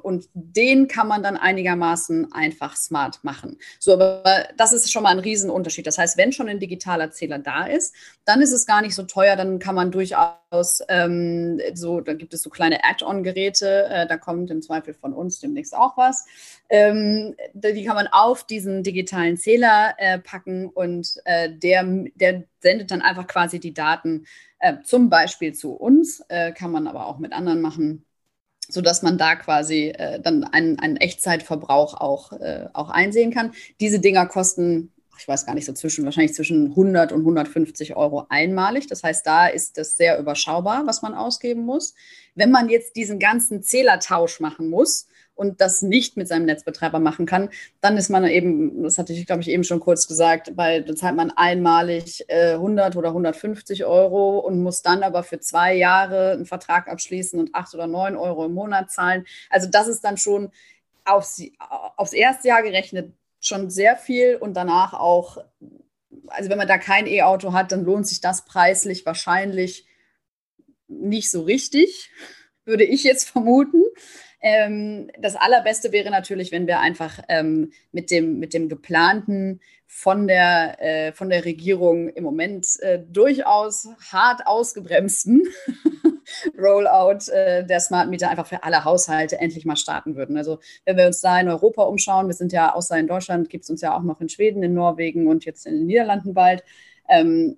und 0.02 0.28
den 0.34 0.88
kann 0.88 1.08
man 1.08 1.22
dann 1.22 1.36
einigermaßen 1.36 2.32
einfach 2.32 2.76
smart 2.76 3.22
machen. 3.22 3.58
So, 3.78 3.94
aber 3.94 4.48
das 4.56 4.72
ist 4.72 4.92
schon 4.92 5.02
mal 5.02 5.10
ein 5.10 5.18
Riesenunterschied. 5.18 5.86
Das 5.86 5.98
heißt, 5.98 6.16
wenn 6.16 6.32
schon 6.32 6.48
ein 6.48 6.60
digitaler 6.60 7.10
Zähler 7.10 7.38
da 7.38 7.66
ist, 7.66 7.94
dann 8.24 8.40
ist 8.40 8.52
es 8.52 8.66
gar 8.66 8.82
nicht 8.82 8.94
so 8.94 9.02
teuer, 9.02 9.36
dann 9.36 9.58
kann 9.58 9.74
man 9.74 9.90
durchaus 9.90 10.82
ähm, 10.88 11.60
so, 11.74 12.00
da 12.00 12.14
gibt 12.14 12.34
es 12.34 12.42
so 12.42 12.50
kleine 12.50 12.84
Add-on-Geräte, 12.84 13.86
äh, 13.90 14.06
da 14.06 14.16
kommt 14.16 14.50
im 14.50 14.62
Zweifel 14.62 14.94
von 14.94 15.12
uns 15.12 15.40
demnächst 15.40 15.74
auch 15.74 15.96
was. 15.96 16.26
Ähm, 16.70 17.34
die 17.54 17.84
kann 17.84 17.96
man 17.96 18.08
auf 18.08 18.44
diesen 18.44 18.82
digitalen 18.82 19.36
Zähler 19.36 19.94
äh, 19.98 20.18
packen 20.18 20.68
und 20.68 21.20
äh, 21.24 21.50
der, 21.50 21.84
der 22.14 22.44
sendet 22.60 22.90
dann 22.90 23.02
einfach 23.02 23.26
quasi 23.26 23.60
die 23.60 23.74
Daten 23.74 24.26
äh, 24.58 24.76
zum 24.82 25.08
Beispiel 25.08 25.54
zu 25.54 25.72
uns, 25.72 26.20
äh, 26.28 26.52
kann 26.52 26.70
man 26.70 26.86
aber 26.86 27.06
auch 27.06 27.18
mit 27.18 27.32
anderen 27.32 27.60
machen 27.60 28.04
sodass 28.68 29.02
man 29.02 29.18
da 29.18 29.34
quasi 29.36 29.88
äh, 29.88 30.20
dann 30.20 30.44
einen, 30.44 30.78
einen 30.78 30.96
Echtzeitverbrauch 30.96 31.94
auch, 31.94 32.32
äh, 32.32 32.66
auch 32.72 32.90
einsehen 32.90 33.32
kann. 33.32 33.52
Diese 33.80 33.98
Dinger 33.98 34.26
kosten, 34.26 34.92
ich 35.18 35.26
weiß 35.26 35.46
gar 35.46 35.54
nicht, 35.54 35.64
so 35.64 35.72
zwischen, 35.72 36.04
wahrscheinlich 36.04 36.34
zwischen 36.34 36.70
100 36.70 37.12
und 37.12 37.20
150 37.20 37.96
Euro 37.96 38.26
einmalig. 38.28 38.86
Das 38.86 39.02
heißt, 39.02 39.26
da 39.26 39.46
ist 39.46 39.78
das 39.78 39.96
sehr 39.96 40.18
überschaubar, 40.18 40.86
was 40.86 41.02
man 41.02 41.14
ausgeben 41.14 41.64
muss. 41.64 41.94
Wenn 42.34 42.50
man 42.50 42.68
jetzt 42.68 42.94
diesen 42.94 43.18
ganzen 43.18 43.62
Zählertausch 43.62 44.38
machen 44.40 44.68
muss, 44.68 45.08
und 45.38 45.60
das 45.60 45.82
nicht 45.82 46.16
mit 46.16 46.26
seinem 46.26 46.46
Netzbetreiber 46.46 46.98
machen 46.98 47.24
kann, 47.24 47.48
dann 47.80 47.96
ist 47.96 48.08
man 48.08 48.26
eben, 48.26 48.82
das 48.82 48.98
hatte 48.98 49.12
ich, 49.12 49.24
glaube 49.24 49.42
ich, 49.42 49.48
eben 49.48 49.62
schon 49.62 49.78
kurz 49.78 50.08
gesagt, 50.08 50.56
bei, 50.56 50.80
da 50.80 50.96
zahlt 50.96 51.14
man 51.14 51.30
einmalig 51.30 52.24
äh, 52.26 52.54
100 52.54 52.96
oder 52.96 53.10
150 53.10 53.84
Euro 53.84 54.40
und 54.40 54.60
muss 54.60 54.82
dann 54.82 55.04
aber 55.04 55.22
für 55.22 55.38
zwei 55.38 55.74
Jahre 55.74 56.32
einen 56.32 56.44
Vertrag 56.44 56.88
abschließen 56.88 57.38
und 57.38 57.54
8 57.54 57.74
oder 57.74 57.86
9 57.86 58.16
Euro 58.16 58.46
im 58.46 58.54
Monat 58.54 58.90
zahlen. 58.90 59.26
Also 59.48 59.68
das 59.70 59.86
ist 59.86 60.02
dann 60.02 60.16
schon 60.16 60.50
aufs, 61.04 61.40
aufs 61.96 62.12
erste 62.12 62.48
Jahr 62.48 62.62
gerechnet 62.62 63.12
schon 63.40 63.70
sehr 63.70 63.96
viel 63.96 64.34
und 64.34 64.54
danach 64.54 64.92
auch, 64.92 65.38
also 66.26 66.50
wenn 66.50 66.58
man 66.58 66.66
da 66.66 66.78
kein 66.78 67.06
E-Auto 67.06 67.52
hat, 67.52 67.70
dann 67.70 67.84
lohnt 67.84 68.08
sich 68.08 68.20
das 68.20 68.44
preislich 68.44 69.06
wahrscheinlich 69.06 69.86
nicht 70.88 71.30
so 71.30 71.42
richtig, 71.42 72.10
würde 72.64 72.82
ich 72.82 73.04
jetzt 73.04 73.28
vermuten. 73.30 73.84
Ähm, 74.40 75.10
das 75.18 75.34
Allerbeste 75.36 75.90
wäre 75.92 76.10
natürlich, 76.10 76.52
wenn 76.52 76.66
wir 76.66 76.80
einfach 76.80 77.18
ähm, 77.28 77.72
mit, 77.92 78.10
dem, 78.10 78.38
mit 78.38 78.54
dem 78.54 78.68
geplanten 78.68 79.60
von 79.86 80.28
der, 80.28 80.76
äh, 80.80 81.12
von 81.12 81.30
der 81.30 81.44
Regierung 81.44 82.08
im 82.10 82.22
Moment 82.22 82.66
äh, 82.80 83.00
durchaus 83.10 83.88
hart 84.12 84.46
ausgebremsten 84.46 85.42
Rollout 86.58 87.30
äh, 87.32 87.64
der 87.66 87.80
Smart 87.80 88.10
Meter 88.10 88.28
einfach 88.28 88.46
für 88.46 88.62
alle 88.62 88.84
Haushalte 88.84 89.38
endlich 89.40 89.64
mal 89.64 89.76
starten 89.76 90.14
würden. 90.14 90.36
Also 90.36 90.58
wenn 90.84 90.96
wir 90.96 91.06
uns 91.06 91.20
da 91.20 91.40
in 91.40 91.48
Europa 91.48 91.82
umschauen, 91.82 92.26
wir 92.26 92.34
sind 92.34 92.52
ja 92.52 92.74
außer 92.74 92.98
in 92.98 93.06
Deutschland, 93.06 93.48
gibt 93.48 93.64
es 93.64 93.70
uns 93.70 93.80
ja 93.80 93.96
auch 93.96 94.02
noch 94.02 94.20
in 94.20 94.28
Schweden, 94.28 94.62
in 94.62 94.74
Norwegen 94.74 95.26
und 95.26 95.44
jetzt 95.46 95.66
in 95.66 95.74
den 95.74 95.86
Niederlanden 95.86 96.34
bald. 96.34 96.62
Ähm, 97.08 97.56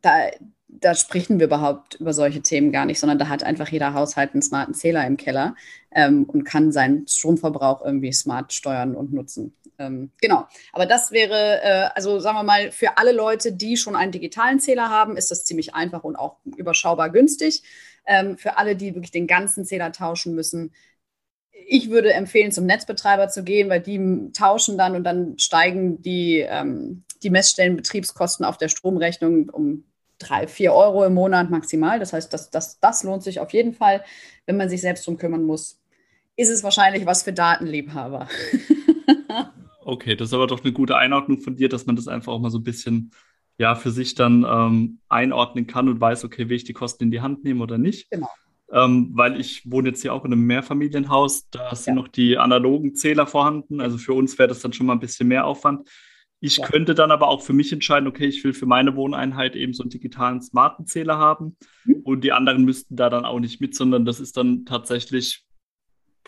da, 0.00 0.30
da 0.68 0.94
sprechen 0.94 1.38
wir 1.38 1.46
überhaupt 1.46 1.96
über 1.96 2.14
solche 2.14 2.40
Themen 2.40 2.72
gar 2.72 2.86
nicht, 2.86 2.98
sondern 2.98 3.18
da 3.18 3.28
hat 3.28 3.42
einfach 3.42 3.68
jeder 3.68 3.92
Haushalt 3.92 4.32
einen 4.32 4.42
smarten 4.42 4.72
Zähler 4.74 5.06
im 5.06 5.18
Keller 5.18 5.54
ähm, 5.92 6.24
und 6.24 6.44
kann 6.44 6.72
seinen 6.72 7.06
Stromverbrauch 7.06 7.84
irgendwie 7.84 8.12
smart 8.12 8.52
steuern 8.52 8.94
und 8.94 9.12
nutzen. 9.12 9.54
Ähm, 9.78 10.10
genau, 10.20 10.46
aber 10.72 10.86
das 10.86 11.10
wäre, 11.10 11.62
äh, 11.62 11.88
also 11.94 12.20
sagen 12.20 12.36
wir 12.36 12.42
mal, 12.42 12.70
für 12.70 12.98
alle 12.98 13.12
Leute, 13.12 13.52
die 13.52 13.76
schon 13.76 13.96
einen 13.96 14.12
digitalen 14.12 14.60
Zähler 14.60 14.90
haben, 14.90 15.16
ist 15.16 15.30
das 15.30 15.44
ziemlich 15.44 15.74
einfach 15.74 16.04
und 16.04 16.16
auch 16.16 16.36
überschaubar 16.44 17.10
günstig. 17.10 17.62
Ähm, 18.06 18.36
für 18.36 18.58
alle, 18.58 18.76
die 18.76 18.94
wirklich 18.94 19.10
den 19.10 19.26
ganzen 19.26 19.64
Zähler 19.64 19.92
tauschen 19.92 20.34
müssen, 20.34 20.72
ich 21.66 21.90
würde 21.90 22.12
empfehlen, 22.12 22.52
zum 22.52 22.66
Netzbetreiber 22.66 23.28
zu 23.28 23.44
gehen, 23.44 23.68
weil 23.68 23.80
die 23.80 24.32
tauschen 24.32 24.76
dann 24.76 24.96
und 24.96 25.04
dann 25.04 25.38
steigen 25.38 26.02
die, 26.02 26.38
ähm, 26.40 27.04
die 27.22 27.30
Messstellenbetriebskosten 27.30 28.44
auf 28.44 28.58
der 28.58 28.68
Stromrechnung 28.68 29.48
um 29.50 29.84
drei, 30.18 30.46
vier 30.46 30.74
Euro 30.74 31.04
im 31.04 31.14
Monat 31.14 31.50
maximal. 31.50 31.98
Das 31.98 32.12
heißt, 32.12 32.32
das, 32.32 32.50
das, 32.50 32.78
das 32.80 33.02
lohnt 33.02 33.22
sich 33.22 33.40
auf 33.40 33.52
jeden 33.52 33.72
Fall. 33.72 34.04
Wenn 34.46 34.56
man 34.56 34.68
sich 34.68 34.80
selbst 34.80 35.06
drum 35.06 35.16
kümmern 35.16 35.44
muss, 35.44 35.79
ist 36.40 36.48
es 36.48 36.64
wahrscheinlich 36.64 37.04
was 37.04 37.22
für 37.22 37.34
Datenliebhaber. 37.34 38.26
okay, 39.84 40.16
das 40.16 40.28
ist 40.28 40.34
aber 40.34 40.46
doch 40.46 40.64
eine 40.64 40.72
gute 40.72 40.96
Einordnung 40.96 41.40
von 41.40 41.54
dir, 41.54 41.68
dass 41.68 41.84
man 41.84 41.96
das 41.96 42.08
einfach 42.08 42.32
auch 42.32 42.40
mal 42.40 42.50
so 42.50 42.58
ein 42.58 42.64
bisschen 42.64 43.10
ja, 43.58 43.74
für 43.74 43.90
sich 43.90 44.14
dann 44.14 44.46
ähm, 44.48 45.00
einordnen 45.10 45.66
kann 45.66 45.88
und 45.90 46.00
weiß, 46.00 46.24
okay, 46.24 46.48
will 46.48 46.56
ich 46.56 46.64
die 46.64 46.72
Kosten 46.72 47.04
in 47.04 47.10
die 47.10 47.20
Hand 47.20 47.44
nehmen 47.44 47.60
oder 47.60 47.76
nicht. 47.76 48.10
Genau. 48.10 48.28
Ähm, 48.72 49.10
weil 49.12 49.38
ich 49.38 49.70
wohne 49.70 49.90
jetzt 49.90 50.00
hier 50.00 50.14
auch 50.14 50.24
in 50.24 50.32
einem 50.32 50.46
Mehrfamilienhaus, 50.46 51.50
da 51.50 51.74
sind 51.74 51.96
ja. 51.96 52.02
noch 52.02 52.08
die 52.08 52.38
analogen 52.38 52.94
Zähler 52.94 53.26
vorhanden. 53.26 53.82
Also 53.82 53.98
für 53.98 54.14
uns 54.14 54.38
wäre 54.38 54.48
das 54.48 54.60
dann 54.60 54.72
schon 54.72 54.86
mal 54.86 54.94
ein 54.94 55.00
bisschen 55.00 55.28
mehr 55.28 55.44
Aufwand. 55.44 55.90
Ich 56.38 56.56
ja. 56.56 56.66
könnte 56.66 56.94
dann 56.94 57.10
aber 57.10 57.28
auch 57.28 57.42
für 57.42 57.52
mich 57.52 57.70
entscheiden, 57.70 58.08
okay, 58.08 58.24
ich 58.24 58.42
will 58.44 58.54
für 58.54 58.64
meine 58.64 58.96
Wohneinheit 58.96 59.56
eben 59.56 59.74
so 59.74 59.82
einen 59.82 59.90
digitalen 59.90 60.40
smarten 60.40 60.86
Zähler 60.86 61.18
haben 61.18 61.58
mhm. 61.84 62.00
und 62.02 62.24
die 62.24 62.32
anderen 62.32 62.64
müssten 62.64 62.96
da 62.96 63.10
dann 63.10 63.26
auch 63.26 63.40
nicht 63.40 63.60
mit, 63.60 63.74
sondern 63.74 64.06
das 64.06 64.20
ist 64.20 64.38
dann 64.38 64.64
tatsächlich 64.64 65.44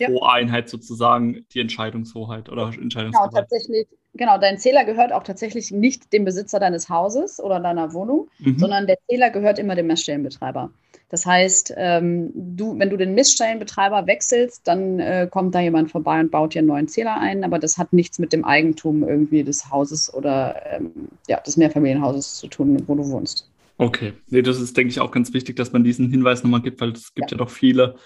ja. 0.03 0.09
pro 0.09 0.25
Einheit 0.25 0.69
sozusagen 0.69 1.47
die 1.53 1.61
Entscheidungshoheit 1.61 2.49
oder 2.49 2.67
Entscheidungshoheit. 2.67 3.31
Genau, 3.31 3.41
tatsächlich. 3.41 3.87
Genau, 4.15 4.37
dein 4.39 4.59
Zähler 4.59 4.85
gehört 4.85 5.13
auch 5.13 5.23
tatsächlich 5.23 5.71
nicht 5.71 6.13
dem 6.13 6.25
Besitzer 6.25 6.61
deines 6.61 6.91
Hauses 6.91 7.41
oder 7.41 7.61
deiner 7.61 7.95
Wohnung, 7.95 8.29
mhm. 8.41 8.59
sondern 8.59 8.87
der 8.87 8.99
Zähler 9.09 9.31
gehört 9.31 9.59
immer 9.59 9.75
dem 9.75 9.87
Messstellenbetreiber. 9.87 10.71
Das 11.09 11.27
heißt, 11.27 11.75
ähm, 11.77 12.31
du, 12.35 12.79
wenn 12.79 12.89
du 12.89 12.97
den 12.97 13.15
Messstellenbetreiber 13.15 14.07
wechselst, 14.07 14.67
dann 14.67 14.99
äh, 14.99 15.29
kommt 15.31 15.55
da 15.55 15.61
jemand 15.61 15.91
vorbei 15.91 16.21
und 16.21 16.31
baut 16.31 16.55
dir 16.55 16.61
einen 16.61 16.69
neuen 16.69 16.89
Zähler 16.89 17.19
ein, 17.19 17.45
aber 17.45 17.59
das 17.59 17.77
hat 17.77 17.93
nichts 17.93 18.19
mit 18.19 18.33
dem 18.33 18.45
Eigentum 18.45 19.03
irgendwie 19.07 19.45
des 19.45 19.71
Hauses 19.71 20.13
oder 20.13 20.57
ähm, 20.75 20.91
ja, 21.29 21.39
des 21.41 21.59
Mehrfamilienhauses 21.59 22.37
zu 22.37 22.49
tun, 22.49 22.83
wo 22.87 22.95
du 22.95 23.11
wohnst. 23.11 23.51
Okay, 23.77 24.13
nee, 24.29 24.43
das 24.43 24.61
ist, 24.61 24.77
denke 24.77 24.91
ich, 24.91 25.01
auch 25.01 25.11
ganz 25.11 25.35
wichtig, 25.35 25.57
dass 25.57 25.73
man 25.73 25.85
diesen 25.85 26.09
Hinweis 26.09 26.43
nochmal 26.43 26.63
gibt, 26.63 26.81
weil 26.81 26.93
es 26.93 27.15
gibt 27.15 27.31
ja, 27.31 27.37
ja 27.37 27.45
doch 27.45 27.51
viele, 27.51 27.97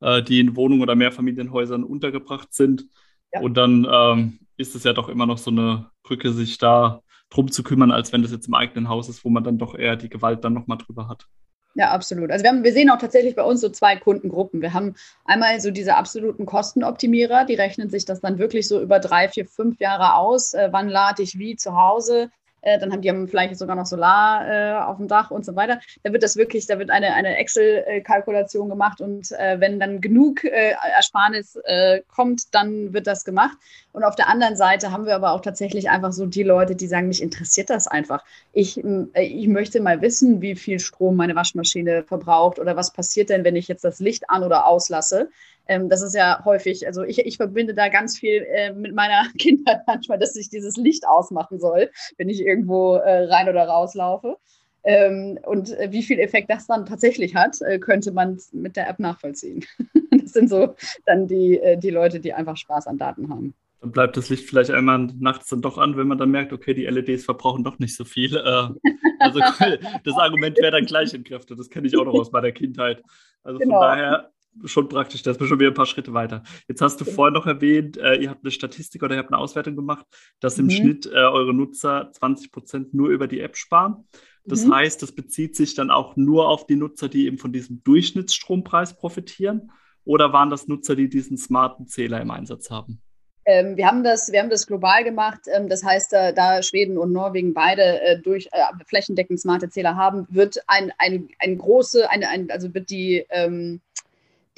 äh, 0.00 0.22
die 0.22 0.40
in 0.40 0.56
Wohnungen 0.56 0.82
oder 0.82 0.94
Mehrfamilienhäusern 0.94 1.84
untergebracht 1.84 2.52
sind. 2.52 2.86
Ja. 3.32 3.40
Und 3.40 3.54
dann 3.56 3.86
ähm, 3.90 4.38
ist 4.56 4.74
es 4.74 4.84
ja 4.84 4.92
doch 4.92 5.08
immer 5.08 5.26
noch 5.26 5.38
so 5.38 5.50
eine 5.50 5.90
Brücke, 6.02 6.32
sich 6.32 6.58
da 6.58 7.00
drum 7.30 7.50
zu 7.50 7.62
kümmern, 7.62 7.90
als 7.90 8.12
wenn 8.12 8.22
das 8.22 8.32
jetzt 8.32 8.48
im 8.48 8.54
eigenen 8.54 8.88
Haus 8.88 9.08
ist, 9.08 9.24
wo 9.24 9.30
man 9.30 9.44
dann 9.44 9.58
doch 9.58 9.74
eher 9.74 9.96
die 9.96 10.08
Gewalt 10.08 10.44
dann 10.44 10.54
nochmal 10.54 10.78
drüber 10.78 11.08
hat. 11.08 11.26
Ja, 11.74 11.90
absolut. 11.90 12.30
Also 12.30 12.42
wir, 12.42 12.50
haben, 12.50 12.64
wir 12.64 12.72
sehen 12.72 12.88
auch 12.88 12.98
tatsächlich 12.98 13.36
bei 13.36 13.42
uns 13.42 13.60
so 13.60 13.68
zwei 13.68 13.96
Kundengruppen. 13.96 14.62
Wir 14.62 14.72
haben 14.72 14.94
einmal 15.26 15.60
so 15.60 15.70
diese 15.70 15.96
absoluten 15.96 16.46
Kostenoptimierer, 16.46 17.44
die 17.44 17.54
rechnen 17.54 17.90
sich 17.90 18.06
das 18.06 18.20
dann 18.20 18.38
wirklich 18.38 18.66
so 18.66 18.80
über 18.80 18.98
drei, 18.98 19.28
vier, 19.28 19.44
fünf 19.44 19.78
Jahre 19.78 20.14
aus. 20.14 20.54
Äh, 20.54 20.70
wann 20.72 20.88
lade 20.88 21.22
ich 21.22 21.38
wie 21.38 21.56
zu 21.56 21.76
Hause? 21.76 22.30
Äh, 22.66 22.80
dann 22.80 22.92
haben 22.92 23.00
die 23.00 23.26
vielleicht 23.28 23.56
sogar 23.56 23.76
noch 23.76 23.86
Solar 23.86 24.48
äh, 24.48 24.84
auf 24.84 24.96
dem 24.96 25.06
Dach 25.06 25.30
und 25.30 25.44
so 25.44 25.54
weiter. 25.54 25.80
Da 26.02 26.12
wird 26.12 26.24
das 26.24 26.36
wirklich, 26.36 26.66
da 26.66 26.80
wird 26.80 26.90
eine, 26.90 27.14
eine 27.14 27.36
Excel-Kalkulation 27.36 28.68
gemacht 28.68 29.00
und 29.00 29.30
äh, 29.32 29.60
wenn 29.60 29.78
dann 29.78 30.00
genug 30.00 30.42
äh, 30.42 30.74
Ersparnis 30.96 31.56
äh, 31.64 32.02
kommt, 32.08 32.52
dann 32.54 32.92
wird 32.92 33.06
das 33.06 33.24
gemacht. 33.24 33.56
Und 33.92 34.02
auf 34.02 34.16
der 34.16 34.28
anderen 34.28 34.56
Seite 34.56 34.90
haben 34.90 35.06
wir 35.06 35.14
aber 35.14 35.30
auch 35.30 35.42
tatsächlich 35.42 35.88
einfach 35.90 36.12
so 36.12 36.26
die 36.26 36.42
Leute, 36.42 36.74
die 36.74 36.88
sagen, 36.88 37.06
mich 37.06 37.22
interessiert 37.22 37.70
das 37.70 37.86
einfach. 37.86 38.24
Ich, 38.52 38.82
ich 39.14 39.48
möchte 39.48 39.80
mal 39.80 40.02
wissen, 40.02 40.42
wie 40.42 40.56
viel 40.56 40.80
Strom 40.80 41.16
meine 41.16 41.36
Waschmaschine 41.36 42.02
verbraucht 42.02 42.58
oder 42.58 42.76
was 42.76 42.92
passiert 42.92 43.30
denn, 43.30 43.44
wenn 43.44 43.56
ich 43.56 43.68
jetzt 43.68 43.84
das 43.84 44.00
Licht 44.00 44.28
an 44.28 44.42
oder 44.42 44.66
auslasse. 44.66 45.30
Ähm, 45.68 45.88
das 45.88 46.02
ist 46.02 46.14
ja 46.14 46.44
häufig, 46.44 46.86
also 46.86 47.02
ich, 47.02 47.18
ich 47.18 47.36
verbinde 47.36 47.74
da 47.74 47.88
ganz 47.88 48.18
viel 48.18 48.46
äh, 48.48 48.72
mit 48.72 48.94
meiner 48.94 49.26
Kindheit 49.38 49.82
manchmal, 49.86 50.18
dass 50.18 50.36
ich 50.36 50.48
dieses 50.48 50.76
Licht 50.76 51.06
ausmachen 51.06 51.58
soll, 51.58 51.90
wenn 52.18 52.28
ich 52.28 52.40
irgendwo 52.40 52.94
äh, 52.96 53.24
rein 53.24 53.48
oder 53.48 53.66
rauslaufe. 53.66 54.36
Ähm, 54.84 55.38
und 55.44 55.76
äh, 55.76 55.90
wie 55.90 56.04
viel 56.04 56.20
Effekt 56.20 56.48
das 56.48 56.68
dann 56.68 56.86
tatsächlich 56.86 57.34
hat, 57.34 57.60
äh, 57.62 57.80
könnte 57.80 58.12
man 58.12 58.38
mit 58.52 58.76
der 58.76 58.88
App 58.88 59.00
nachvollziehen. 59.00 59.64
das 60.12 60.32
sind 60.32 60.48
so 60.48 60.76
dann 61.06 61.26
die, 61.26 61.58
äh, 61.58 61.76
die 61.76 61.90
Leute, 61.90 62.20
die 62.20 62.32
einfach 62.32 62.56
Spaß 62.56 62.86
an 62.86 62.96
Daten 62.96 63.28
haben. 63.28 63.54
Dann 63.80 63.90
bleibt 63.90 64.16
das 64.16 64.28
Licht 64.28 64.48
vielleicht 64.48 64.70
einmal 64.70 65.08
nachts 65.18 65.48
dann 65.48 65.60
doch 65.60 65.76
an, 65.76 65.96
wenn 65.96 66.06
man 66.06 66.18
dann 66.18 66.30
merkt, 66.30 66.52
okay, 66.52 66.72
die 66.72 66.86
LEDs 66.86 67.24
verbrauchen 67.24 67.64
doch 67.64 67.78
nicht 67.78 67.94
so 67.96 68.04
viel. 68.04 68.38
Also 68.38 69.40
das 70.04 70.14
Argument 70.16 70.56
wäre 70.56 70.72
dann 70.72 70.86
gleich 70.86 71.12
entkräftet. 71.12 71.58
Das 71.58 71.68
kenne 71.68 71.86
ich 71.86 71.96
auch 71.96 72.04
noch 72.04 72.14
aus 72.14 72.32
meiner 72.32 72.52
Kindheit. 72.52 73.02
Also 73.42 73.58
genau. 73.58 73.74
von 73.74 73.82
daher 73.82 74.30
schon 74.64 74.88
praktisch, 74.88 75.22
da 75.22 75.30
ist 75.30 75.40
man 75.40 75.48
schon 75.48 75.58
wieder 75.60 75.70
ein 75.70 75.74
paar 75.74 75.86
Schritte 75.86 76.12
weiter. 76.12 76.42
Jetzt 76.68 76.80
hast 76.80 77.00
du 77.00 77.04
vorhin 77.04 77.34
noch 77.34 77.46
erwähnt, 77.46 77.96
äh, 77.96 78.16
ihr 78.16 78.30
habt 78.30 78.44
eine 78.44 78.50
Statistik 78.50 79.02
oder 79.02 79.14
ihr 79.14 79.18
habt 79.18 79.32
eine 79.32 79.38
Auswertung 79.38 79.76
gemacht, 79.76 80.06
dass 80.40 80.58
im 80.58 80.66
mhm. 80.66 80.70
Schnitt 80.70 81.06
äh, 81.06 81.16
eure 81.16 81.54
Nutzer 81.54 82.10
20 82.12 82.52
Prozent 82.52 82.94
nur 82.94 83.08
über 83.08 83.26
die 83.26 83.40
App 83.40 83.56
sparen. 83.56 84.08
Das 84.44 84.64
mhm. 84.64 84.74
heißt, 84.74 85.02
das 85.02 85.12
bezieht 85.12 85.56
sich 85.56 85.74
dann 85.74 85.90
auch 85.90 86.16
nur 86.16 86.48
auf 86.48 86.66
die 86.66 86.76
Nutzer, 86.76 87.08
die 87.08 87.26
eben 87.26 87.38
von 87.38 87.52
diesem 87.52 87.82
Durchschnittsstrompreis 87.82 88.96
profitieren. 88.96 89.70
Oder 90.04 90.32
waren 90.32 90.50
das 90.50 90.68
Nutzer, 90.68 90.94
die 90.94 91.08
diesen 91.08 91.36
smarten 91.36 91.88
Zähler 91.88 92.20
im 92.20 92.30
Einsatz 92.30 92.70
haben? 92.70 93.02
Ähm, 93.44 93.76
wir, 93.76 93.86
haben 93.86 94.02
das, 94.02 94.30
wir 94.32 94.40
haben 94.40 94.50
das 94.50 94.66
global 94.66 95.04
gemacht. 95.04 95.42
Ähm, 95.52 95.68
das 95.68 95.84
heißt, 95.84 96.12
äh, 96.12 96.34
da 96.34 96.62
Schweden 96.62 96.98
und 96.98 97.12
Norwegen 97.12 97.54
beide 97.54 98.00
äh, 98.00 98.20
durch 98.20 98.48
äh, 98.50 98.84
flächendeckend 98.86 99.40
smarte 99.40 99.68
Zähler 99.68 99.96
haben, 99.96 100.26
wird 100.30 100.58
ein, 100.66 100.92
ein, 100.98 101.28
ein 101.38 101.56
große, 101.56 102.10
eine, 102.10 102.28
ein, 102.28 102.50
also 102.50 102.74
wird 102.74 102.90
die, 102.90 103.24
ähm, 103.30 103.80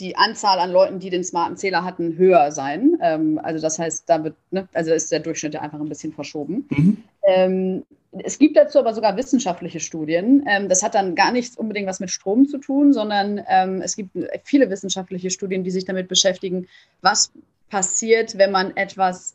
die 0.01 0.17
Anzahl 0.17 0.59
an 0.61 0.71
Leuten, 0.71 1.01
die 1.01 1.11
den 1.11 1.25
smarten 1.25 1.57
Zähler 1.57 1.85
hatten, 1.85 2.17
höher 2.17 2.53
sein. 2.53 2.99
Ähm, 3.03 3.41
also 3.43 3.61
das 3.61 3.79
heißt, 3.79 4.05
da 4.09 4.23
wird, 4.23 4.37
ne, 4.51 4.69
also 4.73 4.93
ist 4.93 5.11
der 5.11 5.21
Durchschnitt 5.21 5.57
einfach 5.57 5.81
ein 5.81 5.89
bisschen 5.89 6.13
verschoben. 6.13 6.67
Mhm. 6.71 6.97
Ähm, 7.27 7.85
es 8.25 8.39
gibt 8.39 8.57
dazu 8.57 8.79
aber 8.79 8.95
sogar 8.95 9.17
wissenschaftliche 9.17 9.81
Studien. 9.81 10.45
Ähm, 10.49 10.69
das 10.69 10.83
hat 10.83 10.95
dann 10.95 11.15
gar 11.15 11.33
nichts 11.33 11.57
unbedingt 11.57 11.89
was 11.89 12.01
mit 12.01 12.11
Strom 12.11 12.47
zu 12.47 12.59
tun, 12.59 12.93
sondern 12.93 13.39
es 13.83 13.97
gibt 13.97 14.17
viele 14.45 14.71
wissenschaftliche 14.71 15.31
Studien, 15.31 15.63
die 15.63 15.71
sich 15.71 15.85
damit 15.85 16.09
beschäftigen, 16.09 16.69
was 17.03 17.31
passiert, 17.69 18.39
wenn 18.39 18.51
man 18.51 18.77
etwas, 18.77 19.35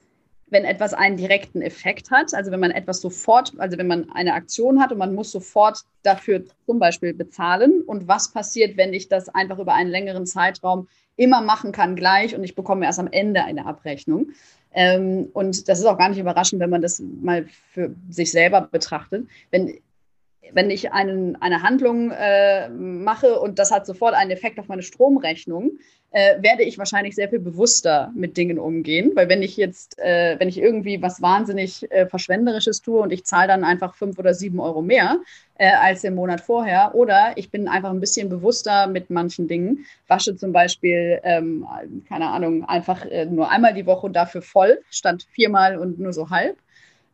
wenn 0.53 0.63
etwas 0.63 0.93
einen 0.93 1.17
direkten 1.17 1.61
Effekt 1.61 2.11
hat. 2.11 2.33
Also 2.33 2.51
wenn 2.51 2.59
man 2.61 2.71
etwas 2.71 3.01
sofort, 3.01 3.51
also 3.57 3.77
wenn 3.77 3.87
man 3.87 4.09
eine 4.11 4.33
Aktion 4.33 4.79
hat 4.79 4.91
und 4.91 4.99
man 4.99 5.13
muss 5.13 5.31
sofort 5.31 5.79
dafür 6.03 6.43
zum 6.65 6.79
Beispiel 6.79 7.13
bezahlen. 7.13 7.81
Und 7.81 8.07
was 8.07 8.31
passiert, 8.31 8.77
wenn 8.77 8.93
ich 8.93 9.09
das 9.09 9.27
einfach 9.27 9.59
über 9.59 9.73
einen 9.73 9.89
längeren 9.89 10.25
Zeitraum 10.25 10.87
immer 11.15 11.41
machen 11.41 11.71
kann 11.71 11.95
gleich 11.95 12.35
und 12.35 12.43
ich 12.43 12.55
bekomme 12.55 12.85
erst 12.85 12.99
am 12.99 13.09
Ende 13.11 13.43
eine 13.43 13.65
Abrechnung. 13.65 14.27
Ähm, 14.73 15.29
und 15.33 15.67
das 15.67 15.79
ist 15.79 15.85
auch 15.85 15.97
gar 15.97 16.09
nicht 16.09 16.19
überraschend, 16.19 16.61
wenn 16.61 16.69
man 16.69 16.81
das 16.81 16.99
mal 16.99 17.45
für 17.71 17.93
sich 18.09 18.31
selber 18.31 18.61
betrachtet. 18.61 19.27
Wenn 19.51 19.79
wenn 20.51 20.69
ich 20.69 20.91
einen, 20.91 21.35
eine 21.41 21.63
Handlung 21.63 22.11
äh, 22.11 22.69
mache 22.69 23.39
und 23.39 23.59
das 23.59 23.71
hat 23.71 23.85
sofort 23.85 24.13
einen 24.13 24.31
Effekt 24.31 24.59
auf 24.59 24.67
meine 24.67 24.83
Stromrechnung, 24.83 25.71
äh, 26.11 26.41
werde 26.41 26.63
ich 26.63 26.77
wahrscheinlich 26.77 27.15
sehr 27.15 27.29
viel 27.29 27.39
bewusster 27.39 28.11
mit 28.15 28.37
Dingen 28.37 28.59
umgehen. 28.59 29.11
Weil 29.15 29.29
wenn 29.29 29.41
ich 29.41 29.57
jetzt, 29.57 29.97
äh, 29.99 30.39
wenn 30.39 30.47
ich 30.47 30.59
irgendwie 30.59 31.01
was 31.01 31.21
wahnsinnig 31.21 31.91
äh, 31.91 32.05
Verschwenderisches 32.05 32.81
tue 32.81 33.01
und 33.01 33.11
ich 33.11 33.25
zahle 33.25 33.47
dann 33.47 33.63
einfach 33.63 33.95
fünf 33.95 34.19
oder 34.19 34.33
sieben 34.33 34.59
Euro 34.59 34.81
mehr 34.81 35.19
äh, 35.57 35.71
als 35.71 36.03
im 36.03 36.15
Monat 36.15 36.41
vorher, 36.41 36.93
oder 36.93 37.33
ich 37.35 37.49
bin 37.49 37.67
einfach 37.67 37.89
ein 37.89 37.99
bisschen 37.99 38.29
bewusster 38.29 38.87
mit 38.87 39.09
manchen 39.09 39.47
Dingen, 39.47 39.85
wasche 40.07 40.35
zum 40.35 40.51
Beispiel, 40.51 41.19
ähm, 41.23 41.65
keine 42.07 42.27
Ahnung, 42.27 42.63
einfach 42.65 43.05
äh, 43.05 43.25
nur 43.25 43.49
einmal 43.49 43.73
die 43.73 43.87
Woche 43.87 44.09
dafür 44.11 44.43
voll, 44.43 44.81
statt 44.91 45.25
viermal 45.31 45.79
und 45.79 45.99
nur 45.99 46.13
so 46.13 46.29
halb 46.29 46.57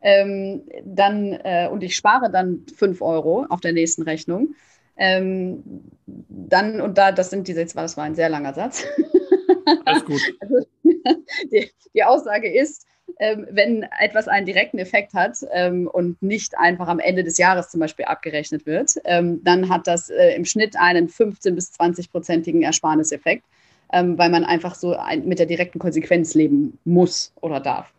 ähm, 0.01 0.63
dann, 0.83 1.33
äh, 1.33 1.69
und 1.71 1.83
ich 1.83 1.95
spare 1.95 2.31
dann 2.31 2.65
5 2.75 3.01
Euro 3.01 3.45
auf 3.49 3.61
der 3.61 3.73
nächsten 3.73 4.03
Rechnung, 4.03 4.55
ähm, 4.99 5.63
dann, 6.05 6.81
und 6.81 6.97
da, 6.97 7.11
das 7.11 7.29
sind 7.29 7.47
diese, 7.47 7.65
das 7.65 7.97
war 7.97 8.03
ein 8.03 8.15
sehr 8.15 8.29
langer 8.29 8.53
Satz. 8.53 8.85
Alles 9.85 10.05
gut. 10.05 10.21
Also, 10.41 10.65
die, 11.51 11.69
die, 11.93 12.03
Aussage 12.03 12.51
ist, 12.51 12.85
ähm, 13.19 13.47
wenn 13.51 13.85
etwas 13.99 14.27
einen 14.27 14.45
direkten 14.45 14.79
Effekt 14.79 15.13
hat 15.13 15.37
ähm, 15.51 15.87
und 15.87 16.21
nicht 16.21 16.57
einfach 16.57 16.87
am 16.87 16.99
Ende 16.99 17.23
des 17.23 17.37
Jahres 17.37 17.69
zum 17.69 17.79
Beispiel 17.79 18.05
abgerechnet 18.05 18.65
wird, 18.65 18.95
ähm, 19.05 19.41
dann 19.43 19.69
hat 19.69 19.87
das 19.87 20.09
äh, 20.09 20.35
im 20.35 20.45
Schnitt 20.45 20.75
einen 20.77 21.07
15- 21.07 21.51
bis 21.51 21.71
20-prozentigen 21.73 22.63
Ersparniseffekt, 22.63 23.45
ähm, 23.93 24.17
weil 24.17 24.29
man 24.29 24.43
einfach 24.43 24.75
so 24.75 24.95
ein, 24.95 25.25
mit 25.25 25.39
der 25.39 25.45
direkten 25.45 25.79
Konsequenz 25.79 26.33
leben 26.33 26.77
muss 26.83 27.31
oder 27.41 27.59
darf. 27.59 27.93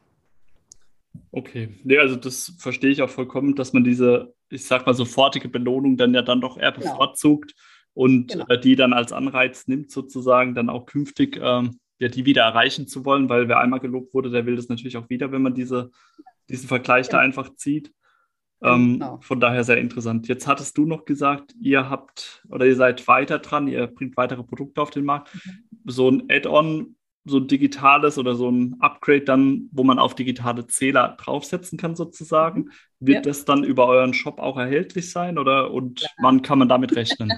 Okay, 1.33 1.69
nee, 1.85 1.99
also 1.99 2.17
das 2.17 2.57
verstehe 2.59 2.91
ich 2.91 3.03
auch 3.03 3.11
vollkommen, 3.11 3.55
dass 3.55 3.73
man 3.73 3.85
diese, 3.85 4.35
ich 4.49 4.65
sag 4.65 4.87
mal, 4.87 4.95
sofortige 4.95 5.49
Belohnung 5.49 5.97
dann 5.97 6.13
ja 6.13 6.23
dann 6.23 6.41
doch 6.41 6.59
eher 6.59 6.73
genau. 6.73 6.91
bevorzugt 6.91 7.55
und 7.95 8.33
genau. 8.33 8.47
äh, 8.49 8.59
die 8.59 8.75
dann 8.75 8.93
als 8.93 9.13
Anreiz 9.13 9.69
nimmt, 9.69 9.91
sozusagen 9.91 10.55
dann 10.55 10.69
auch 10.69 10.87
künftig 10.87 11.39
ähm, 11.41 11.79
ja, 12.01 12.09
die 12.09 12.25
wieder 12.25 12.43
erreichen 12.43 12.89
zu 12.89 13.05
wollen, 13.05 13.29
weil 13.29 13.47
wer 13.47 13.61
einmal 13.61 13.79
gelobt 13.79 14.15
wurde, 14.15 14.31
der 14.31 14.47
will 14.47 14.57
das 14.57 14.69
natürlich 14.69 14.97
auch 14.97 15.11
wieder, 15.11 15.31
wenn 15.33 15.43
man 15.43 15.55
diese, 15.55 15.91
diesen 16.49 16.67
Vergleich 16.67 17.07
genau. 17.07 17.19
da 17.19 17.25
einfach 17.25 17.55
zieht. 17.55 17.93
Ähm, 18.63 18.95
genau. 18.95 19.19
Von 19.21 19.39
daher 19.39 19.65
sehr 19.65 19.79
interessant. 19.79 20.27
Jetzt 20.27 20.47
hattest 20.47 20.77
du 20.79 20.87
noch 20.87 21.05
gesagt, 21.05 21.55
ihr 21.61 21.89
habt 21.91 22.43
oder 22.49 22.67
ihr 22.67 22.75
seid 22.75 23.07
weiter 23.07 23.39
dran, 23.39 23.69
ihr 23.69 23.87
bringt 23.87 24.17
weitere 24.17 24.43
Produkte 24.43 24.81
auf 24.81 24.91
den 24.91 25.05
Markt. 25.05 25.35
Mhm. 25.35 25.65
So 25.85 26.11
ein 26.11 26.25
Add-on 26.31 26.97
so 27.25 27.39
ein 27.39 27.49
digitales 27.49 28.19
oder 28.19 28.35
so 28.35 28.51
ein 28.51 28.77
Upgrade 28.81 29.23
dann, 29.23 29.69
wo 29.73 29.85
man 29.85 29.99
auf 29.99 30.15
digitale 30.15 30.67
Zähler 30.67 31.17
draufsetzen 31.21 31.79
kann 31.79 31.95
sozusagen. 31.95 32.71
Wird 32.99 33.17
ja. 33.17 33.23
das 33.23 33.45
dann 33.45 33.65
über 33.65 33.87
euren 33.87 34.15
Shop 34.15 34.39
auch 34.39 34.57
erhältlich 34.57 35.11
sein 35.11 35.39
oder 35.39 35.71
und 35.71 36.01
ja. 36.01 36.09
wann 36.19 36.43
kann 36.43 36.59
man 36.59 36.69
damit 36.69 36.97
rechnen? 36.97 37.33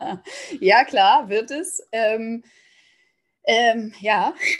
ja, 0.60 0.84
klar, 0.84 1.28
wird 1.28 1.50
es. 1.50 1.80
Ähm, 1.92 2.42
ähm, 3.50 3.92
ja, 4.00 4.34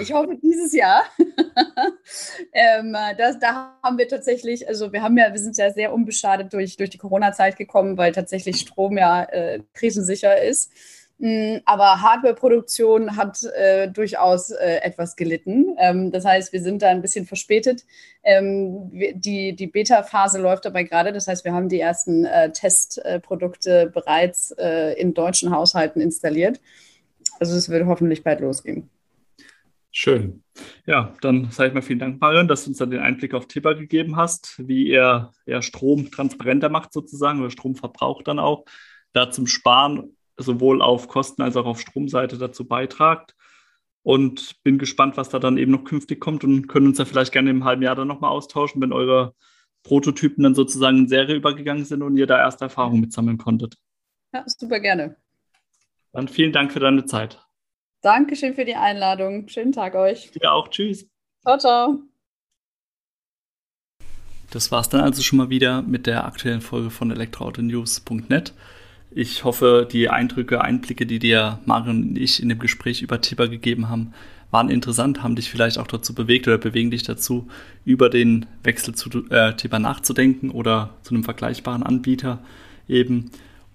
ich 0.00 0.12
hoffe 0.12 0.38
dieses 0.40 0.72
Jahr. 0.72 1.02
ähm, 2.52 2.96
das, 3.18 3.40
da 3.40 3.76
haben 3.82 3.98
wir 3.98 4.06
tatsächlich, 4.06 4.68
also 4.68 4.92
wir 4.92 5.02
haben 5.02 5.18
ja, 5.18 5.32
wir 5.32 5.40
sind 5.40 5.56
ja 5.56 5.72
sehr 5.72 5.92
unbeschadet 5.92 6.52
durch, 6.52 6.76
durch 6.76 6.90
die 6.90 6.98
Corona-Zeit 6.98 7.56
gekommen, 7.56 7.98
weil 7.98 8.12
tatsächlich 8.12 8.60
Strom 8.60 8.96
ja 8.98 9.24
äh, 9.24 9.62
krisensicher 9.74 10.40
ist. 10.40 10.72
Mm, 11.22 11.58
aber 11.66 12.00
Hardware-Produktion 12.00 13.18
hat 13.18 13.42
äh, 13.54 13.88
durchaus 13.88 14.50
äh, 14.52 14.80
etwas 14.82 15.16
gelitten. 15.16 15.76
Ähm, 15.78 16.10
das 16.10 16.24
heißt, 16.24 16.50
wir 16.54 16.62
sind 16.62 16.80
da 16.80 16.88
ein 16.88 17.02
bisschen 17.02 17.26
verspätet. 17.26 17.84
Ähm, 18.22 18.90
die 18.90 19.54
die 19.54 19.66
Beta-Phase 19.66 20.40
läuft 20.40 20.64
dabei 20.64 20.84
gerade. 20.84 21.12
Das 21.12 21.28
heißt, 21.28 21.44
wir 21.44 21.52
haben 21.52 21.68
die 21.68 21.78
ersten 21.78 22.24
äh, 22.24 22.50
Testprodukte 22.52 23.90
bereits 23.92 24.52
äh, 24.52 24.98
in 24.98 25.12
deutschen 25.12 25.50
Haushalten 25.50 26.00
installiert. 26.00 26.58
Also 27.38 27.54
es 27.54 27.68
wird 27.68 27.84
hoffentlich 27.84 28.24
bald 28.24 28.40
losgehen. 28.40 28.88
Schön. 29.92 30.42
Ja, 30.86 31.14
dann 31.20 31.50
sage 31.50 31.68
ich 31.68 31.74
mal 31.74 31.82
vielen 31.82 31.98
Dank, 31.98 32.18
Marion, 32.20 32.48
dass 32.48 32.64
du 32.64 32.70
uns 32.70 32.78
dann 32.78 32.90
den 32.90 33.00
Einblick 33.00 33.34
auf 33.34 33.46
Tipper 33.46 33.74
gegeben 33.74 34.16
hast, 34.16 34.54
wie 34.66 34.88
ihr, 34.88 35.32
ihr 35.44 35.60
Strom 35.60 36.10
transparenter 36.10 36.70
macht 36.70 36.94
sozusagen 36.94 37.40
oder 37.40 37.50
Stromverbrauch 37.50 38.22
dann 38.22 38.38
auch 38.38 38.64
da 39.12 39.30
zum 39.30 39.46
Sparen 39.46 40.16
sowohl 40.42 40.82
auf 40.82 41.08
Kosten- 41.08 41.42
als 41.42 41.56
auch 41.56 41.66
auf 41.66 41.80
Stromseite 41.80 42.38
dazu 42.38 42.66
beitragt. 42.66 43.34
Und 44.02 44.62
bin 44.62 44.78
gespannt, 44.78 45.16
was 45.18 45.28
da 45.28 45.38
dann 45.38 45.58
eben 45.58 45.72
noch 45.72 45.84
künftig 45.84 46.20
kommt 46.20 46.42
und 46.42 46.68
können 46.68 46.86
uns 46.86 46.98
ja 46.98 47.04
vielleicht 47.04 47.32
gerne 47.32 47.50
im 47.50 47.64
halben 47.64 47.82
Jahr 47.82 47.94
dann 47.94 48.08
nochmal 48.08 48.30
austauschen, 48.30 48.80
wenn 48.80 48.94
eure 48.94 49.34
Prototypen 49.82 50.42
dann 50.42 50.54
sozusagen 50.54 50.98
in 50.98 51.08
Serie 51.08 51.36
übergegangen 51.36 51.84
sind 51.84 52.02
und 52.02 52.16
ihr 52.16 52.26
da 52.26 52.38
erste 52.38 52.64
Erfahrungen 52.64 53.00
mitsammeln 53.00 53.36
konntet. 53.36 53.76
Ja, 54.32 54.44
super 54.46 54.80
gerne. 54.80 55.16
Dann 56.12 56.28
vielen 56.28 56.52
Dank 56.52 56.72
für 56.72 56.80
deine 56.80 57.04
Zeit. 57.04 57.40
Dankeschön 58.02 58.54
für 58.54 58.64
die 58.64 58.74
Einladung. 58.74 59.48
Schönen 59.48 59.72
Tag 59.72 59.94
euch. 59.94 60.30
Dir 60.30 60.52
auch. 60.52 60.68
Tschüss. 60.68 61.06
Ciao, 61.42 61.58
ciao. 61.58 62.02
Das 64.50 64.72
war 64.72 64.80
es 64.80 64.88
dann 64.88 65.00
also 65.00 65.22
schon 65.22 65.36
mal 65.36 65.50
wieder 65.50 65.82
mit 65.82 66.06
der 66.06 66.24
aktuellen 66.24 66.60
Folge 66.60 66.90
von 66.90 67.10
elektroautonews.net. 67.10 68.54
Ich 69.12 69.44
hoffe, 69.44 69.88
die 69.90 70.08
Eindrücke, 70.08 70.60
Einblicke, 70.60 71.04
die 71.04 71.18
dir 71.18 71.58
Marion 71.64 72.10
und 72.10 72.18
ich 72.18 72.40
in 72.40 72.48
dem 72.48 72.60
Gespräch 72.60 73.02
über 73.02 73.20
Tibber 73.20 73.48
gegeben 73.48 73.88
haben, 73.88 74.12
waren 74.50 74.70
interessant, 74.70 75.22
haben 75.22 75.36
dich 75.36 75.50
vielleicht 75.50 75.78
auch 75.78 75.86
dazu 75.86 76.14
bewegt 76.14 76.46
oder 76.46 76.58
bewegen 76.58 76.90
dich 76.90 77.02
dazu, 77.02 77.48
über 77.84 78.08
den 78.08 78.46
Wechsel 78.62 78.94
zu 78.94 79.28
äh, 79.30 79.54
Tibber 79.54 79.78
nachzudenken 79.78 80.50
oder 80.50 80.90
zu 81.02 81.14
einem 81.14 81.24
vergleichbaren 81.24 81.82
Anbieter 81.82 82.40
eben 82.88 83.30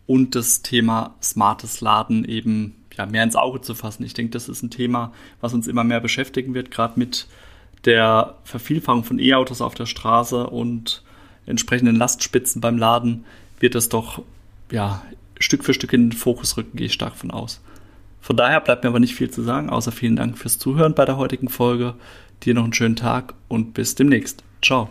und 0.05 0.35
das 0.35 0.61
Thema 0.61 1.15
smartes 1.21 1.81
Laden 1.81 2.25
eben 2.25 2.75
ja, 2.97 3.05
mehr 3.05 3.23
ins 3.23 3.35
Auge 3.35 3.61
zu 3.61 3.75
fassen. 3.75 4.03
Ich 4.03 4.13
denke, 4.13 4.31
das 4.31 4.49
ist 4.49 4.63
ein 4.63 4.69
Thema, 4.69 5.13
was 5.41 5.53
uns 5.53 5.67
immer 5.67 5.83
mehr 5.83 5.99
beschäftigen 5.99 6.53
wird, 6.53 6.71
gerade 6.71 6.99
mit 6.99 7.27
der 7.85 8.35
Vervielfachung 8.43 9.03
von 9.03 9.19
E-Autos 9.19 9.61
auf 9.61 9.75
der 9.75 9.85
Straße 9.85 10.47
und 10.47 11.03
entsprechenden 11.45 11.95
Lastspitzen 11.95 12.61
beim 12.61 12.77
Laden 12.77 13.25
wird 13.59 13.75
es 13.75 13.89
doch 13.89 14.23
ja, 14.71 15.03
Stück 15.39 15.63
für 15.63 15.73
Stück 15.73 15.93
in 15.93 16.09
den 16.09 16.17
Fokus 16.17 16.57
rücken, 16.57 16.77
gehe 16.77 16.87
ich 16.87 16.93
stark 16.93 17.15
von 17.15 17.31
aus. 17.31 17.61
Von 18.21 18.37
daher 18.37 18.59
bleibt 18.59 18.83
mir 18.83 18.89
aber 18.89 18.99
nicht 18.99 19.15
viel 19.15 19.29
zu 19.29 19.43
sagen, 19.43 19.69
außer 19.69 19.91
vielen 19.91 20.15
Dank 20.15 20.37
fürs 20.37 20.57
Zuhören 20.57 20.95
bei 20.95 21.05
der 21.05 21.17
heutigen 21.17 21.49
Folge. 21.49 21.93
Dir 22.43 22.53
noch 22.53 22.63
einen 22.63 22.73
schönen 22.73 22.95
Tag 22.95 23.35
und 23.47 23.73
bis 23.73 23.95
demnächst. 23.95 24.43
Ciao. 24.63 24.89